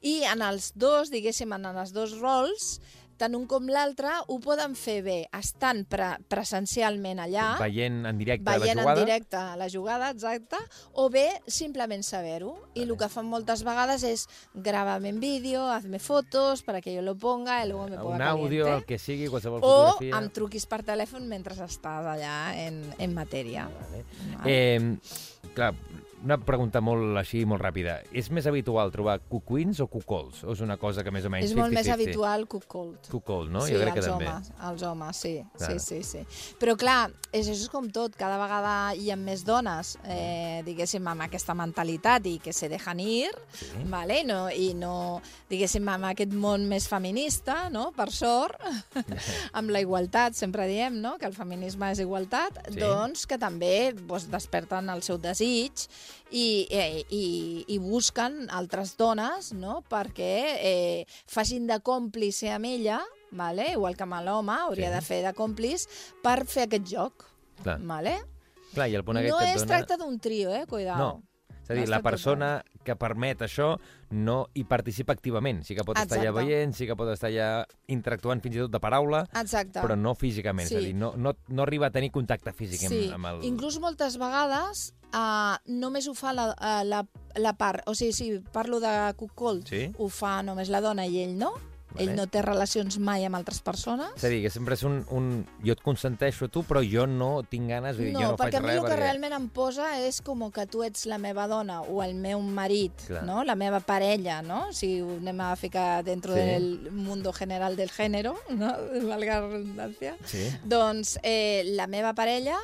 i 0.02 0.22
en 0.26 0.40
els 0.42 0.72
dos, 0.74 1.10
diguéssim, 1.12 1.52
en 1.54 1.66
els 1.70 1.92
dos 1.94 2.16
rols, 2.18 2.80
tant 3.22 3.36
un 3.38 3.46
com 3.46 3.68
l'altre 3.70 4.10
ho 4.26 4.40
poden 4.42 4.74
fer 4.78 4.98
bé 5.06 5.16
estant 5.38 5.84
pre 5.88 6.16
presencialment 6.32 7.20
allà, 7.22 7.52
Veient 7.62 8.02
en 8.10 8.18
directe 8.18 8.44
veient 8.50 8.74
la 8.76 8.82
jugada. 8.82 8.98
en 9.00 9.06
directe 9.06 9.42
la 9.62 9.68
jugada, 9.70 10.10
exacte, 10.10 10.58
o 10.98 11.08
bé 11.10 11.28
simplement 11.46 12.02
saber-ho. 12.02 12.56
I 12.74 12.82
el 12.82 12.96
que 12.98 13.08
fan 13.12 13.28
moltes 13.30 13.62
vegades 13.64 14.02
és 14.08 14.26
grábame 14.54 15.08
en 15.14 15.20
vídeo, 15.22 15.64
hazme 15.70 15.98
fotos 16.02 16.62
para 16.66 16.80
que 16.82 16.92
yo 16.94 17.02
lo 17.02 17.14
ponga 17.16 17.64
y 17.64 17.68
luego 17.68 17.86
me 17.88 17.96
ponga 17.96 18.16
un 18.16 18.22
àudio, 18.22 18.64
caliente. 18.64 18.82
el 18.82 18.84
que 18.86 18.98
sigui, 18.98 19.28
qualsevol 19.28 19.60
O 19.62 19.68
fotografia. 19.92 20.16
amb 20.18 20.32
truquis 20.32 20.66
per 20.66 20.82
telèfon 20.82 21.28
mentre 21.28 21.54
estàs 21.54 22.06
allà 22.06 22.56
en, 22.66 22.82
en 22.98 23.14
matèria. 23.14 23.68
Vale. 23.68 24.04
Vale. 24.38 24.50
Eh, 24.50 24.96
clar, 25.54 25.74
una 26.22 26.36
pregunta 26.38 26.80
molt 26.84 27.16
així, 27.18 27.42
molt 27.48 27.62
ràpida. 27.64 27.96
És 28.14 28.28
més 28.30 28.46
habitual 28.46 28.92
trobar 28.94 29.18
cucuins 29.28 29.80
o 29.82 29.88
cucols? 29.90 30.44
O 30.46 30.52
és 30.54 30.60
una 30.62 30.76
cosa 30.78 31.02
que 31.02 31.10
més 31.10 31.24
o 31.26 31.30
menys 31.32 31.50
és 31.50 31.56
molt 31.56 31.72
50-50? 31.72 31.74
més 31.74 31.88
habitual 31.94 32.46
cuckold. 32.46 33.08
Cuckold, 33.10 33.50
no? 33.50 33.64
Sí, 33.66 33.74
jo 33.74 33.80
crec 33.82 33.94
que 33.98 34.04
també. 34.06 34.28
homes, 34.28 34.52
els 34.70 34.82
homes, 34.86 35.16
sí, 35.16 35.32
Clar. 35.58 35.70
sí, 35.80 36.02
sí, 36.02 36.02
sí. 36.22 36.54
Però 36.60 36.76
clar, 36.78 37.10
és, 37.32 37.48
això 37.48 37.56
és 37.66 37.68
com 37.72 37.88
tot, 37.90 38.14
cada 38.16 38.38
vegada 38.38 38.74
hi 38.94 39.10
ha 39.10 39.16
més 39.18 39.42
dones, 39.44 39.96
eh, 40.04 40.62
diguéssim, 40.66 41.06
amb 41.10 41.26
aquesta 41.26 41.54
mentalitat 41.58 42.26
i 42.30 42.38
que 42.38 42.52
se 42.52 42.68
dejan 42.68 43.00
ir, 43.00 43.30
Sí. 43.52 43.66
vale? 43.90 44.22
no, 44.24 44.48
i 44.50 44.72
no, 44.74 45.20
diguéssim, 45.50 45.88
amb 45.88 46.04
aquest 46.12 46.32
món 46.32 46.68
més 46.68 46.86
feminista, 46.88 47.68
no? 47.70 47.90
per 47.96 48.10
sort, 48.12 48.60
amb 49.58 49.70
la 49.74 49.80
igualtat, 49.82 50.34
sempre 50.38 50.66
diem 50.70 51.00
no? 51.02 51.16
que 51.18 51.26
el 51.26 51.34
feminisme 51.34 51.90
és 51.92 51.98
igualtat, 52.04 52.62
Sí. 52.70 52.78
doncs 52.78 53.26
que 53.26 53.38
també 53.38 53.92
doncs, 53.92 54.28
desperten 54.30 54.88
el 54.92 55.02
seu 55.02 55.18
desig 55.18 55.88
i, 56.30 56.66
eh, 56.70 57.04
i, 57.10 57.64
i 57.68 57.78
busquen 57.78 58.48
altres 58.50 58.96
dones 58.96 59.52
no? 59.52 59.82
perquè 59.88 60.34
eh, 60.60 61.06
facin 61.26 61.66
de 61.66 61.80
còmplice 61.80 62.50
amb 62.52 62.66
ella, 62.66 63.00
vale? 63.30 63.70
igual 63.72 63.96
que 63.96 64.02
amb 64.06 64.20
l'home, 64.24 64.52
hauria 64.52 64.88
Sí. 64.90 64.94
de 64.94 65.00
fer 65.02 65.22
de 65.26 65.32
còmplice 65.34 65.88
per 66.22 66.44
fer 66.46 66.66
aquest 66.68 66.86
joc. 66.88 67.26
Clar. 67.62 67.78
Vale? 67.80 68.16
Clar, 68.74 68.88
i 68.88 68.94
el 68.96 69.04
punt 69.04 69.20
No 69.20 69.40
es 69.40 69.60
dona... 69.62 69.66
tracta 69.68 69.96
d'un 70.00 70.18
trio, 70.18 70.50
eh? 70.52 70.64
Cuidao. 70.66 70.96
No. 70.98 71.22
És 71.62 71.70
a 71.70 71.74
dir, 71.74 71.84
No 71.86 71.90
la 71.92 72.00
persona 72.02 72.64
que 72.82 72.96
permet 72.98 73.38
això 73.44 73.76
no 74.10 74.48
hi 74.58 74.64
participa 74.66 75.12
activament. 75.14 75.60
Sí 75.62 75.76
que 75.76 75.84
pot 75.86 75.96
estar 75.96 76.18
allà 76.18 76.30
Exacte. 76.32 76.48
veient, 76.48 76.72
sí 76.74 76.88
que 76.88 76.96
pot 76.98 77.08
estar 77.12 77.28
allà 77.30 77.64
interactuant 77.86 78.42
fins 78.42 78.56
i 78.56 78.62
tot 78.64 78.72
de 78.72 78.80
paraula, 78.82 79.20
Exacte. 79.38 79.78
però 79.78 79.94
no 79.96 80.16
físicament. 80.18 80.66
És 80.66 80.74
a 80.74 80.80
Sí. 80.80 80.86
dir, 80.86 80.94
no, 80.96 81.12
no, 81.16 81.36
no 81.48 81.62
arriba 81.62 81.86
a 81.86 81.90
tenir 81.94 82.10
contacte 82.10 82.52
físic 82.52 82.80
Sí, 82.88 83.04
amb, 83.12 83.14
amb 83.14 83.26
el... 83.44 83.44
inclús 83.46 83.78
moltes 83.78 84.18
vegades 84.18 84.92
uh, 85.14 85.56
només 85.66 86.08
ho 86.08 86.14
fa 86.14 86.32
la, 86.32 86.50
uh, 86.52 86.82
la, 86.84 87.04
la 87.36 87.52
part, 87.58 87.84
o 87.88 87.94
sigui, 87.94 88.12
si 88.12 88.30
parlo 88.52 88.80
de 88.80 89.12
cuckold, 89.16 89.66
Sí. 89.68 89.86
ho 89.98 90.08
fa 90.08 90.42
només 90.42 90.68
la 90.68 90.80
dona 90.80 91.06
i 91.06 91.22
ell 91.24 91.36
no, 91.38 91.52
Vale. 91.92 92.06
ell 92.06 92.14
no 92.16 92.24
té 92.26 92.40
relacions 92.40 92.96
mai 92.98 93.26
amb 93.26 93.36
altres 93.36 93.58
persones. 93.60 94.14
És 94.16 94.24
a 94.24 94.28
dir, 94.32 94.38
que 94.42 94.48
sempre 94.50 94.72
és 94.78 94.82
un, 94.88 95.02
un... 95.12 95.26
Jo 95.60 95.74
et 95.76 95.82
consenteixo 95.84 96.46
a 96.46 96.48
tu, 96.48 96.62
però 96.64 96.80
jo 96.80 97.04
no 97.06 97.42
tinc 97.44 97.68
ganes, 97.68 97.98
dir, 98.00 98.14
no, 98.14 98.20
jo 98.22 98.30
no 98.30 98.36
faig 98.40 98.48
perquè 98.48 98.56
a 98.56 98.64
mi 98.64 98.70
res 98.70 98.78
el 98.80 98.86
que 98.88 98.96
realment 98.96 99.34
em 99.36 99.48
posa 99.52 99.90
és 100.00 100.22
com 100.24 100.46
que 100.50 100.64
tu 100.72 100.80
ets 100.86 101.04
la 101.04 101.18
meva 101.20 101.44
dona 101.52 101.82
o 101.82 102.00
el 102.02 102.14
meu 102.14 102.40
marit, 102.40 102.96
Clar. 103.10 103.26
no? 103.28 103.42
la 103.44 103.54
meva 103.60 103.80
parella, 103.84 104.40
no? 104.40 104.72
si 104.72 105.02
ho 105.04 105.18
anem 105.18 105.40
a 105.44 105.54
ficar 105.56 106.02
dentro 106.02 106.32
Sí. 106.32 106.40
del 106.40 106.90
mundo 106.92 107.30
general 107.34 107.76
del 107.76 107.90
género, 107.90 108.38
no? 108.48 108.72
valga 109.06 109.40
la 109.42 109.48
redundància, 109.52 110.16
Sí. 110.24 110.48
doncs 110.64 111.18
eh, 111.22 111.62
la 111.76 111.86
meva 111.86 112.14
parella 112.14 112.56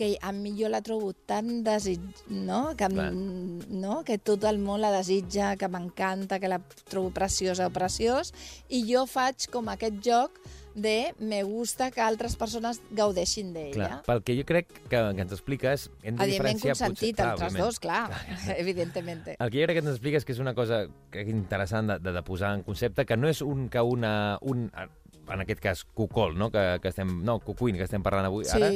que 0.00 0.16
a 0.22 0.32
mi 0.32 0.54
jo 0.56 0.70
la 0.72 0.80
trobo 0.80 1.12
tan 1.12 1.60
desig... 1.60 2.00
no? 2.32 2.74
Que, 2.74 2.88
Clar. 2.88 3.12
no? 3.12 3.98
que 4.08 4.16
tot 4.16 4.46
el 4.48 4.56
món 4.56 4.80
la 4.80 4.88
desitja, 4.94 5.58
que 5.60 5.68
m'encanta, 5.68 6.38
que 6.40 6.48
la 6.48 6.62
trobo 6.88 7.10
preciosa 7.12 7.66
o 7.68 7.74
preciós, 7.74 8.32
i 8.72 8.80
jo 8.88 9.04
faig 9.04 9.50
com 9.52 9.68
aquest 9.68 10.00
joc 10.00 10.40
de 10.72 11.12
me 11.18 11.42
gusta 11.42 11.90
que 11.90 12.00
altres 12.00 12.36
persones 12.40 12.80
gaudeixin 12.96 13.52
d'ella. 13.52 14.00
pel 14.06 14.22
que 14.24 14.38
jo 14.38 14.46
crec 14.48 14.70
que, 14.70 14.88
que 14.88 15.20
ens 15.26 15.34
expliques, 15.36 15.90
hem 16.00 16.16
de 16.16 16.30
Evidentment 16.30 16.62
consentit, 16.62 17.18
potser, 17.18 17.26
altres 17.26 17.50
òbviament. 17.50 17.66
dos, 17.66 17.80
clar, 17.82 18.08
evidentement. 18.62 19.28
El 19.36 19.52
que 19.52 19.60
jo 19.60 19.68
crec 19.68 19.80
que 19.80 19.84
ens 19.84 19.92
expliques 19.92 20.24
que 20.24 20.32
és 20.32 20.40
una 20.40 20.54
cosa 20.56 20.86
que 21.12 21.26
interessant 21.28 21.92
de, 21.92 21.98
de, 22.00 22.16
de 22.16 22.24
posar 22.24 22.54
en 22.56 22.64
concepte, 22.64 23.04
que 23.04 23.20
no 23.20 23.28
és 23.28 23.44
un 23.44 23.68
que 23.68 23.84
una... 23.84 24.38
Un, 24.40 24.70
en 25.32 25.44
aquest 25.44 25.60
cas, 25.62 25.84
cucol, 25.84 26.36
no? 26.38 26.50
Que, 26.50 26.78
que 26.82 26.88
estem, 26.92 27.10
no, 27.24 27.38
cucuin, 27.40 27.76
que 27.76 27.86
estem 27.86 28.02
parlant 28.02 28.26
avui. 28.28 28.44
Sí. 28.44 28.56
Ara 28.58 28.70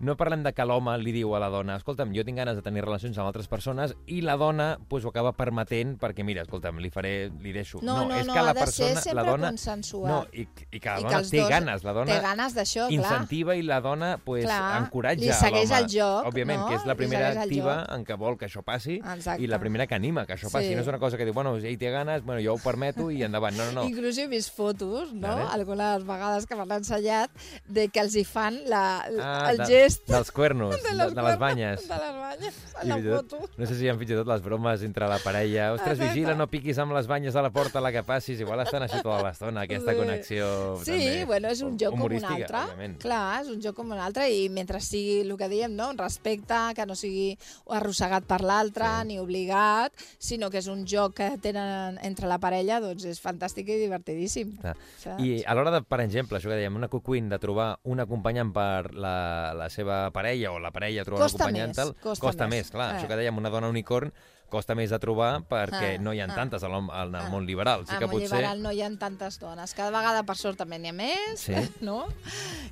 no 0.00 0.16
parlem 0.16 0.42
de 0.44 0.52
que 0.52 0.64
l'home 0.66 0.92
li 1.00 1.12
diu 1.14 1.32
a 1.36 1.40
la 1.40 1.48
dona 1.52 1.76
escolta'm, 1.80 2.12
jo 2.14 2.24
tinc 2.26 2.38
ganes 2.38 2.56
de 2.58 2.62
tenir 2.64 2.84
relacions 2.84 3.16
amb 3.18 3.30
altres 3.30 3.48
persones 3.48 3.94
i 4.06 4.20
la 4.24 4.36
dona 4.36 4.76
pues, 4.90 5.04
ho 5.04 5.12
acaba 5.12 5.32
permetent 5.36 5.96
perquè, 6.00 6.24
mira, 6.26 6.44
escolta'm, 6.44 6.78
li 6.82 6.90
faré, 6.92 7.30
li 7.42 7.52
deixo. 7.54 7.80
No, 7.82 8.02
no, 8.04 8.16
és 8.16 8.26
no, 8.28 8.34
que 8.34 8.42
la 8.44 8.52
ha 8.52 8.56
de 8.56 8.66
ser 8.66 8.66
persona, 8.66 9.02
sempre 9.02 9.16
la 9.16 9.24
dona, 9.30 9.50
consensuat. 9.54 10.10
No, 10.12 10.18
i, 10.32 10.46
i 10.70 10.80
que 10.80 10.90
la 10.90 10.98
I 11.00 11.02
que 11.02 11.08
dona 11.08 11.20
els 11.22 11.30
té 11.32 11.40
dos 11.40 11.50
ganes, 11.50 11.86
la 11.86 11.96
dona 11.96 12.12
Té 12.12 12.20
ganes 12.24 12.56
d'això, 12.56 12.86
clar. 12.86 12.96
incentiva 12.98 13.56
i 13.56 13.64
la 13.66 13.80
dona 13.84 14.10
pues, 14.24 14.44
Clar, 14.44 14.82
encoratja 14.82 15.24
li 15.24 15.32
segueix 15.32 15.70
l'home. 15.70 15.82
el 15.82 15.90
joc, 15.96 16.30
Òbviament, 16.30 16.60
no? 16.60 16.68
que 16.68 16.78
és 16.80 16.86
la 16.88 16.96
primera 16.98 17.32
activa 17.32 17.76
en 17.96 18.04
què 18.06 18.18
vol 18.20 18.38
que 18.38 18.46
això 18.50 18.62
passi 18.66 18.98
Exacte. 19.00 19.42
i 19.42 19.50
la 19.50 19.58
primera 19.62 19.86
que 19.86 19.96
anima 19.96 20.26
que 20.26 20.36
això 20.36 20.50
passi. 20.52 20.68
Sí. 20.70 20.76
No 20.76 20.84
és 20.84 20.90
una 20.92 21.00
cosa 21.02 21.16
que 21.16 21.24
diu, 21.24 21.34
bueno, 21.34 21.56
ell 21.56 21.78
té 21.80 21.90
ganes, 21.90 22.24
bueno, 22.24 22.42
jo 22.44 22.54
ho 22.54 22.62
permeto 22.62 23.10
i 23.10 23.22
endavant. 23.26 23.56
No, 23.56 23.70
no, 23.70 23.80
no. 23.80 23.88
Inclús 23.88 24.18
he 24.18 24.26
vist 24.28 24.52
fotos, 24.54 25.12
no? 25.14 25.28
Vale. 25.28 25.48
Algunes 25.96 26.06
vegades 26.06 26.46
que 26.46 26.56
m'han 26.58 26.72
ensenyat, 26.76 27.30
de 27.66 27.88
que 27.88 28.00
els 28.00 28.14
hi 28.16 28.24
fan 28.28 28.60
la, 28.68 29.06
Ah, 29.20 29.50
el 29.50 29.58
de- 29.58 29.66
gest 29.66 30.06
Dels 30.08 30.30
cuernos, 30.30 30.76
de, 30.82 30.90
de, 30.90 30.94
les 30.94 31.12
cuernos, 31.14 31.38
banyes. 31.38 31.88
De 31.88 31.96
les 31.96 32.14
banyes, 32.20 32.54
a 32.76 32.84
la 32.84 32.98
i 32.98 33.02
tot- 33.02 33.30
foto. 33.30 33.48
No 33.56 33.66
sé 33.66 33.74
si 33.78 33.84
hi 33.84 33.88
ha 33.88 33.96
fins 33.96 34.10
i 34.10 34.14
tot 34.14 34.26
les 34.28 34.42
bromes 34.42 34.82
entre 34.82 35.08
la 35.08 35.18
parella. 35.18 35.72
Ostres, 35.72 35.96
Exacte. 35.98 36.12
vigila, 36.14 36.34
no 36.36 36.46
piquis 36.52 36.78
amb 36.78 36.92
les 36.92 37.06
banyes 37.08 37.34
a 37.36 37.42
la 37.42 37.50
porta 37.50 37.78
a 37.78 37.82
la 37.82 37.92
que 37.92 38.02
passis. 38.02 38.38
Igual 38.40 38.60
estan 38.60 38.82
així 38.84 39.00
tota 39.02 39.22
l'estona, 39.22 39.62
aquesta 39.62 39.92
Sí. 39.92 39.98
connexió 39.98 40.76
Sí, 40.84 40.90
també 40.92 41.24
bueno, 41.24 41.48
és 41.48 41.60
un 41.62 41.78
joc 41.78 41.90
com 41.96 42.02
un 42.02 42.24
altre. 42.24 42.58
òbviament. 42.58 42.98
Clar, 43.00 43.42
és 43.42 43.48
un 43.48 43.60
joc 43.62 43.74
com 43.76 43.90
un 43.90 43.98
altre 43.98 44.28
i 44.30 44.48
mentre 44.48 44.80
sigui 44.80 45.20
el 45.22 45.36
que 45.36 45.48
diem, 45.48 45.74
no? 45.74 45.90
un 45.90 45.98
respecte, 45.98 46.54
que 46.74 46.86
no 46.86 46.94
sigui 46.94 47.38
arrossegat 47.70 48.24
per 48.24 48.40
l'altre 48.42 48.84
Sí. 49.00 49.06
ni 49.08 49.18
obligat, 49.18 49.92
sinó 50.18 50.50
que 50.50 50.58
és 50.58 50.66
un 50.66 50.84
joc 50.86 51.14
que 51.14 51.38
tenen 51.38 51.98
entre 52.02 52.26
la 52.28 52.38
parella, 52.38 52.80
doncs 52.80 53.04
és 53.04 53.20
fantàstic 53.22 53.68
i 53.68 53.78
divertidíssim. 53.78 54.56
Saps? 54.60 55.22
I 55.22 55.42
a 55.46 55.54
l'hora 55.54 55.70
de, 55.70 55.82
per 55.88 56.00
exemple, 56.02 56.38
això 56.38 56.50
que 56.50 56.58
dèiem, 56.58 56.76
una 56.78 56.88
cucuin 56.90 57.28
de 57.30 57.38
trobar 57.38 57.68
un 57.86 58.00
acompanyant 58.02 58.52
per 58.54 58.94
la, 58.94 59.54
la 59.54 59.68
seva 59.70 60.06
parella 60.14 60.52
o 60.54 60.58
la 60.62 60.72
parella 60.74 61.04
trobar 61.06 61.26
Costa 61.26 61.44
un 61.44 61.44
acompanyant 61.46 61.70
més, 61.70 61.76
tal, 61.78 61.92
costa 62.02 62.26
costa 62.26 62.48
més. 62.50 62.66
més, 62.66 62.72
clar. 62.74 62.88
Eh. 62.90 62.98
Això 62.98 63.10
que 63.10 63.20
dèiem, 63.20 63.38
una 63.38 63.52
dona 63.54 63.70
unicorn 63.70 64.12
costa 64.50 64.76
més 64.78 64.92
de 64.94 64.98
trobar 65.02 65.40
perquè 65.50 65.96
Ah, 65.96 66.02
no 66.02 66.12
hi 66.14 66.20
ha 66.22 66.28
ah, 66.28 66.34
tantes 66.34 66.62
el, 66.66 66.74
en 66.74 66.90
el 67.14 67.16
ah. 67.18 67.28
món 67.32 67.46
liberal. 67.46 67.86
Sí 67.86 67.96
Al 67.96 68.02
que 68.02 68.06
món 68.06 68.20
potser... 68.20 68.30
liberal 68.36 68.62
no 68.62 68.72
hi 68.72 68.82
ha 68.82 68.90
tantes 68.98 69.40
dones. 69.42 69.74
Cada 69.74 69.90
vegada, 69.94 70.22
per 70.26 70.36
sort, 70.38 70.58
també 70.58 70.78
n'hi 70.78 70.92
ha 70.92 70.96
més, 70.96 71.46
Sí. 71.46 71.54
no? 71.88 72.04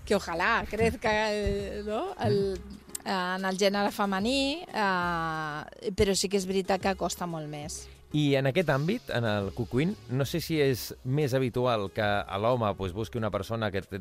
Que 0.06 0.16
ojalà 0.18 0.64
crezca 0.70 1.14
eh, 1.32 1.82
no? 1.86 2.06
el, 2.24 2.58
en 3.04 3.44
el 3.44 3.58
gènere 3.58 3.90
femení, 3.94 4.62
eh, 4.68 5.90
però 5.98 6.14
sí 6.14 6.30
que 6.30 6.38
és 6.40 6.46
veritat 6.46 6.82
que 6.82 6.94
costa 6.98 7.26
molt 7.30 7.50
més. 7.50 7.84
I 8.14 8.36
en 8.38 8.46
aquest 8.46 8.68
àmbit, 8.70 9.08
en 9.10 9.24
el 9.26 9.48
cucuin, 9.56 9.96
no 10.14 10.24
sé 10.24 10.38
si 10.40 10.60
és 10.62 10.92
més 11.04 11.34
habitual 11.34 11.88
que 11.94 12.04
a 12.04 12.38
l'home 12.38 12.70
pues, 12.78 12.92
busqui 12.94 13.18
una 13.18 13.30
persona 13.34 13.72
que 13.74 13.82
té 13.82 13.98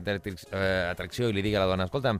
eh, 0.51 0.89
atracció 0.91 1.29
i 1.29 1.34
li 1.34 1.41
digui 1.41 1.58
a 1.58 1.63
la 1.65 1.72
dona, 1.72 1.88
escolta'm, 1.89 2.20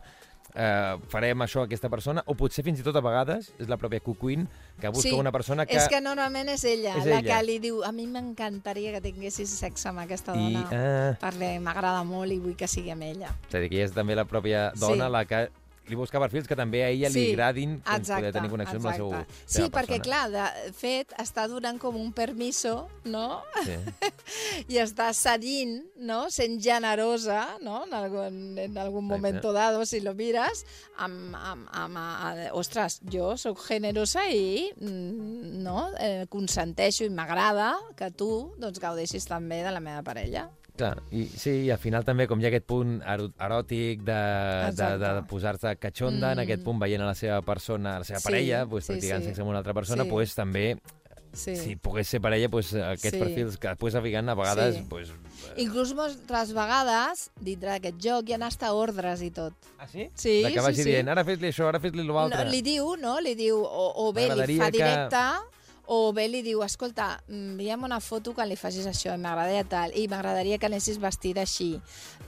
eh, 0.56 0.96
farem 1.14 1.44
això 1.46 1.62
a 1.62 1.68
aquesta 1.70 1.90
persona, 1.94 2.24
o 2.26 2.34
potser 2.38 2.66
fins 2.66 2.82
i 2.82 2.86
tot 2.86 2.98
a 2.98 3.02
vegades 3.06 3.52
és 3.62 3.70
la 3.70 3.78
pròpia 3.78 4.02
Cucuin 4.02 4.48
que 4.82 4.90
busca 4.90 5.10
Sí, 5.10 5.14
una 5.14 5.32
persona 5.32 5.68
que... 5.70 5.78
És 5.78 5.88
que 5.88 6.02
normalment 6.02 6.50
és 6.50 6.64
ella, 6.66 6.96
És 6.98 7.06
la 7.06 7.20
ella. 7.20 7.38
que 7.38 7.46
li 7.46 7.60
diu 7.62 7.84
a 7.86 7.92
mi 7.94 8.08
m'encantaria 8.10 8.92
que 8.98 9.02
tinguessis 9.06 9.54
sexe 9.62 9.90
amb 9.94 10.02
aquesta 10.04 10.34
I, 10.34 10.54
dona, 10.58 10.68
eh, 10.74 11.18
perquè 11.22 11.56
m'agrada 11.62 12.02
molt 12.04 12.34
i 12.34 12.40
vull 12.42 12.58
que 12.58 12.68
sigui 12.68 12.90
amb 12.94 13.06
ella. 13.06 13.36
és 13.50 13.54
a 13.56 13.60
dir, 13.62 13.70
que 13.70 13.84
és 13.86 13.94
també 13.94 14.16
la 14.18 14.26
pròpia 14.26 14.72
dona 14.82 15.06
Sí. 15.06 15.12
la 15.12 15.26
que 15.26 15.50
li 15.90 15.98
busca 16.00 16.20
perfils 16.22 16.48
que 16.48 16.56
també 16.56 16.84
a 16.86 16.90
ella 16.94 17.10
li 17.12 17.26
Sí, 17.26 17.32
agradin 17.34 17.76
com 17.84 17.98
Exacte, 17.98 18.22
poder 18.22 18.32
tenir 18.38 18.52
connexió 18.54 18.80
amb 18.80 18.88
la 18.88 18.94
seva, 18.96 19.20
exacte. 19.20 19.42
Sí, 19.44 19.56
seva 19.58 19.70
perquè, 19.76 19.98
persona. 20.00 20.30
clar, 20.32 20.52
de 20.64 20.74
fet, 20.78 21.12
està 21.20 21.48
donant 21.52 21.80
com 21.82 21.98
un 22.00 22.14
permiso, 22.16 22.88
no? 23.04 23.42
Sí. 23.66 23.76
I 24.74 24.80
està 24.84 25.10
cedint, 25.18 25.76
no? 26.00 26.22
Sent 26.32 26.60
generosa, 26.64 27.42
no? 27.66 27.84
En 27.88 27.98
algun, 28.00 28.40
en 28.58 28.78
algun 28.78 29.04
Exacte. 29.04 29.18
momento 29.18 29.54
dado, 29.54 29.86
si 29.86 30.00
lo 30.00 30.16
miras, 30.16 30.64
amb, 30.98 31.36
amb, 31.36 31.68
amb, 31.72 32.00
a, 32.00 32.34
ostres, 32.56 33.02
jo 33.12 33.34
sóc 33.38 33.60
generosa 33.68 34.24
i 34.32 34.72
mm, 34.80 35.62
no? 35.64 35.90
eh, 36.00 36.26
consenteixo 36.32 37.04
i 37.04 37.12
m'agrada 37.12 37.74
que 38.00 38.12
tu 38.16 38.54
doncs, 38.58 38.80
gaudeixis 38.80 39.28
també 39.28 39.64
de 39.66 39.72
la 39.76 39.84
meva 39.84 40.04
parella. 40.04 40.48
Clar, 40.76 41.04
i 41.14 41.28
sí, 41.28 41.52
i 41.68 41.70
al 41.70 41.78
final 41.78 42.04
també 42.04 42.26
com 42.28 42.40
hi 42.42 42.48
ha 42.48 42.50
aquest 42.50 42.66
punt 42.66 42.96
eròtic 43.06 44.02
de, 44.02 44.14
de, 44.14 44.70
Exacte. 44.72 44.98
de 45.04 45.22
posar-se 45.30 45.76
catxonda, 45.78 46.30
mm. 46.30 46.32
en 46.32 46.38
Mm. 46.40 46.42
aquest 46.48 46.64
punt 46.66 46.80
veient 46.82 47.02
a 47.04 47.06
la 47.06 47.14
seva 47.16 47.42
persona, 47.44 47.96
a 47.96 48.00
la 48.00 48.06
seva 48.06 48.20
Sí, 48.20 48.24
parella, 48.26 48.66
pues, 48.66 48.86
sí, 48.86 48.94
practicant 48.94 49.22
sí. 49.22 49.28
sexe 49.30 49.42
amb 49.42 49.50
una 49.52 49.60
altra 49.60 49.74
persona, 49.76 50.04
Sí. 50.04 50.10
pues, 50.10 50.34
també, 50.34 50.78
Sí. 51.34 51.56
si 51.58 51.76
pogués 51.76 52.08
ser 52.08 52.22
parella, 52.22 52.50
pues, 52.50 52.74
aquests 52.74 53.18
Sí. 53.18 53.20
perfils 53.20 53.58
que 53.58 53.68
després 53.68 53.94
a 53.96 54.00
vegades, 54.00 54.30
a 54.30 54.34
vegades 54.36 54.76
Sí. 54.78 54.86
pues, 54.90 55.12
Inclús 55.58 55.94
moltes 55.94 56.54
vegades, 56.54 57.30
dintre 57.40 57.70
d'aquest 57.70 57.98
joc, 58.02 58.30
hi 58.30 58.34
ha 58.34 58.46
hasta 58.48 58.74
ordres 58.74 59.22
i 59.22 59.30
tot. 59.30 59.54
Ah, 59.78 59.86
sí? 59.88 60.10
Sí, 60.16 60.42
de 60.42 60.52
que 60.54 60.60
sí, 60.60 60.66
vagi 60.66 60.84
sí. 60.84 60.90
dient, 60.90 61.08
ara 61.10 61.24
fes-li 61.24 61.50
això, 61.50 61.68
ara 61.68 61.80
fes-li 61.80 62.02
l'altre. 62.04 62.44
No, 62.46 62.50
li 62.50 62.62
diu, 62.64 62.96
no? 62.98 63.20
Li 63.22 63.36
diu, 63.36 63.58
o, 63.62 64.08
o 64.08 64.12
bé 64.14 64.34
li 64.34 64.58
fa 64.58 64.72
que- 64.72 64.78
directe, 64.80 65.18
o 65.94 66.12
bé 66.16 66.26
li 66.32 66.42
diu, 66.42 66.64
escolta, 66.66 67.20
envia'm 67.30 67.84
una 67.86 68.00
foto 68.02 68.34
que 68.34 68.46
li 68.50 68.56
facis 68.58 68.88
això, 68.90 69.14
i 69.14 69.22
m'agradaria 69.22 69.64
tal, 69.70 69.94
i 69.94 70.08
m'agradaria 70.10 70.58
que 70.58 70.66
anessis 70.70 70.98
vestida 71.02 71.44
així, 71.46 71.76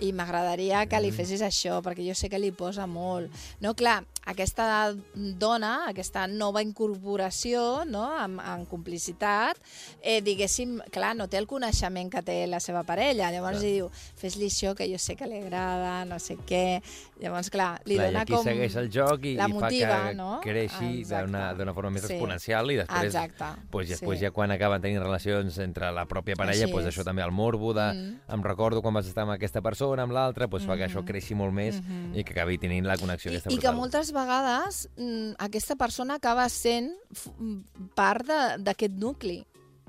i 0.05 0.11
m'agradaria 0.13 0.83
que 0.85 0.99
li 1.01 1.09
Mm. 1.09 1.17
fessis 1.17 1.41
això, 1.41 1.81
perquè 1.81 2.05
jo 2.05 2.13
sé 2.13 2.29
que 2.29 2.37
li 2.39 2.51
posa 2.51 2.85
molt. 2.85 3.31
No, 3.61 3.73
clar, 3.73 4.03
aquesta 4.25 4.93
dona, 5.15 5.87
aquesta 5.89 6.27
nova 6.27 6.61
incorporació, 6.61 7.85
no?, 7.85 8.03
amb, 8.19 8.39
amb 8.43 8.69
complicitat, 8.69 9.57
eh, 10.01 10.21
diguéssim, 10.21 10.79
clar, 10.91 11.15
no 11.15 11.27
té 11.27 11.37
el 11.37 11.47
coneixement 11.47 12.11
que 12.11 12.21
té 12.25 12.37
la 12.47 12.59
seva 12.59 12.83
parella, 12.83 13.31
llavors 13.31 13.57
Clar. 13.59 13.63
li 13.65 13.73
diu, 13.79 13.89
fes-li 14.17 14.49
això 14.51 14.75
que 14.75 14.87
jo 14.91 14.99
sé 14.99 15.15
que 15.15 15.27
li 15.27 15.39
agrada, 15.41 16.05
no 16.05 16.19
sé 16.19 16.37
què, 16.45 16.81
llavors, 17.19 17.49
clar, 17.49 17.81
li 17.85 17.95
Clar, 17.95 18.07
I 18.09 18.11
dona 18.11 18.21
aquí 18.25 18.33
com... 18.33 18.43
segueix 18.43 18.75
el 18.75 18.89
joc 18.91 19.23
i, 19.25 19.35
la 19.37 19.45
i 19.47 19.51
fa 19.53 19.59
motiva, 19.59 19.97
que 20.09 20.15
no? 20.15 20.39
creixi 20.43 21.03
d'una 21.05 21.73
forma 21.73 21.91
més 21.91 22.03
Sí. 22.03 22.13
exponencial 22.13 22.71
i 22.71 22.75
després, 22.75 23.05
Exacte. 23.05 23.45
pues, 23.71 23.89
després 23.89 24.19
Sí. 24.19 24.25
ja 24.25 24.31
quan 24.31 24.51
acaben 24.51 24.81
tenint 24.81 25.01
relacions 25.01 25.57
entre 25.59 25.91
la 25.91 26.05
pròpia 26.05 26.35
parella, 26.35 26.65
Així 26.65 26.71
pues, 26.73 26.85
és. 26.85 26.93
això 26.97 27.03
també 27.05 27.23
el 27.23 27.31
morbo 27.31 27.73
de 27.73 27.93
Mm. 27.93 28.19
em 28.33 28.43
recordo 28.43 28.81
quan 28.81 28.93
vas 28.93 29.05
estar 29.07 29.23
amb 29.23 29.31
aquesta 29.31 29.61
persona, 29.61 30.03
amb 30.03 30.11
l'altra, 30.11 30.47
pues, 30.47 30.65
fa 30.65 30.75
que 30.75 30.85
això 30.85 30.99
Mhm. 31.01 31.05
creixi 31.05 31.35
molt 31.35 31.53
més 31.53 31.81
Mhm. 31.81 32.15
i 32.17 32.23
que 32.23 32.33
acabi 32.33 32.57
tenint 32.57 32.85
la 32.85 32.97
connexió 32.97 33.31
I, 33.31 33.35
aquesta 33.35 33.49
I 33.49 33.53
que 33.55 33.59
brutal. 33.59 33.75
moltes 33.75 34.11
vegades 34.11 34.89
mm, 34.97 35.31
aquesta 35.39 35.75
persona 35.75 36.15
acaba 36.15 36.49
sent 36.49 36.91
mm, 37.39 37.61
part 37.95 38.27
d'aquest 38.59 38.93
nucli. 38.93 39.45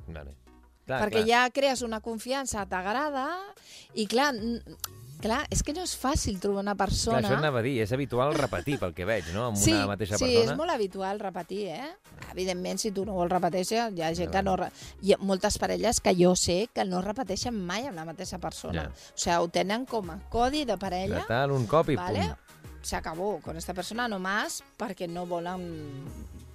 Vale. 0.07 0.35
Clar, 0.87 1.03
perquè 1.03 1.25
clar. 1.25 1.27
ja 1.27 1.51
crees 1.51 1.83
una 1.83 2.01
confiança, 2.01 2.65
t'agrada, 2.67 3.27
i 3.95 4.07
clar, 4.07 4.33
mm, 4.35 4.59
clar, 5.21 5.41
és 5.51 5.63
que 5.67 5.75
no 5.75 5.83
és 5.83 5.97
fàcil 5.99 6.39
trobar 6.41 6.63
una 6.63 6.75
Clar, 6.77 6.87
persona... 6.87 7.21
això 7.21 7.39
anava 7.39 7.61
a 7.61 7.65
dir, 7.67 7.81
és 7.83 7.93
habitual 7.93 8.35
repetir 8.37 8.79
pel 8.79 8.95
que 8.95 9.07
veig, 9.09 9.33
no? 9.35 9.49
Amb 9.51 9.59
sí, 9.61 9.75
una 9.75 9.91
mateixa 9.91 10.17
sí, 10.17 10.25
persona. 10.29 10.53
és 10.53 10.61
molt 10.61 10.75
habitual 10.75 11.21
repetir, 11.21 11.67
eh? 11.75 11.91
Evidentment, 12.31 12.79
si 12.79 12.93
tu 12.95 13.05
no 13.09 13.19
vols 13.19 13.33
repetir, 13.33 13.65
hi 13.67 14.03
ha 14.03 14.13
gent 14.15 14.31
que 14.31 14.43
no... 14.47 14.57
Hi 15.03 15.15
ha 15.15 15.21
moltes 15.21 15.59
parelles 15.59 16.01
que 16.01 16.15
jo 16.15 16.35
sé 16.39 16.69
que 16.75 16.85
no 16.87 17.03
repeteixen 17.03 17.57
mai 17.67 17.89
amb 17.91 17.99
la 17.99 18.07
mateixa 18.07 18.39
persona. 18.39 18.87
Ja. 18.87 19.13
O 19.13 19.19
sigui, 19.19 19.37
ho 19.43 19.51
tenen 19.53 19.87
com 19.91 20.15
a 20.15 20.21
codi 20.31 20.65
de 20.65 20.77
De 20.77 20.81
parella, 20.81 21.25
tal, 21.25 21.53
un 21.57 21.65
cop 21.67 21.89
i 21.89 21.97
¿vale? 21.97 22.27
pum. 22.29 22.83
Se 22.83 22.97
acabó 22.97 23.41
con 23.43 23.57
esta 23.57 23.75
persona 23.75 24.07
nomás 24.07 24.63
perquè 24.79 25.09
no 25.09 25.25
volen 25.27 25.65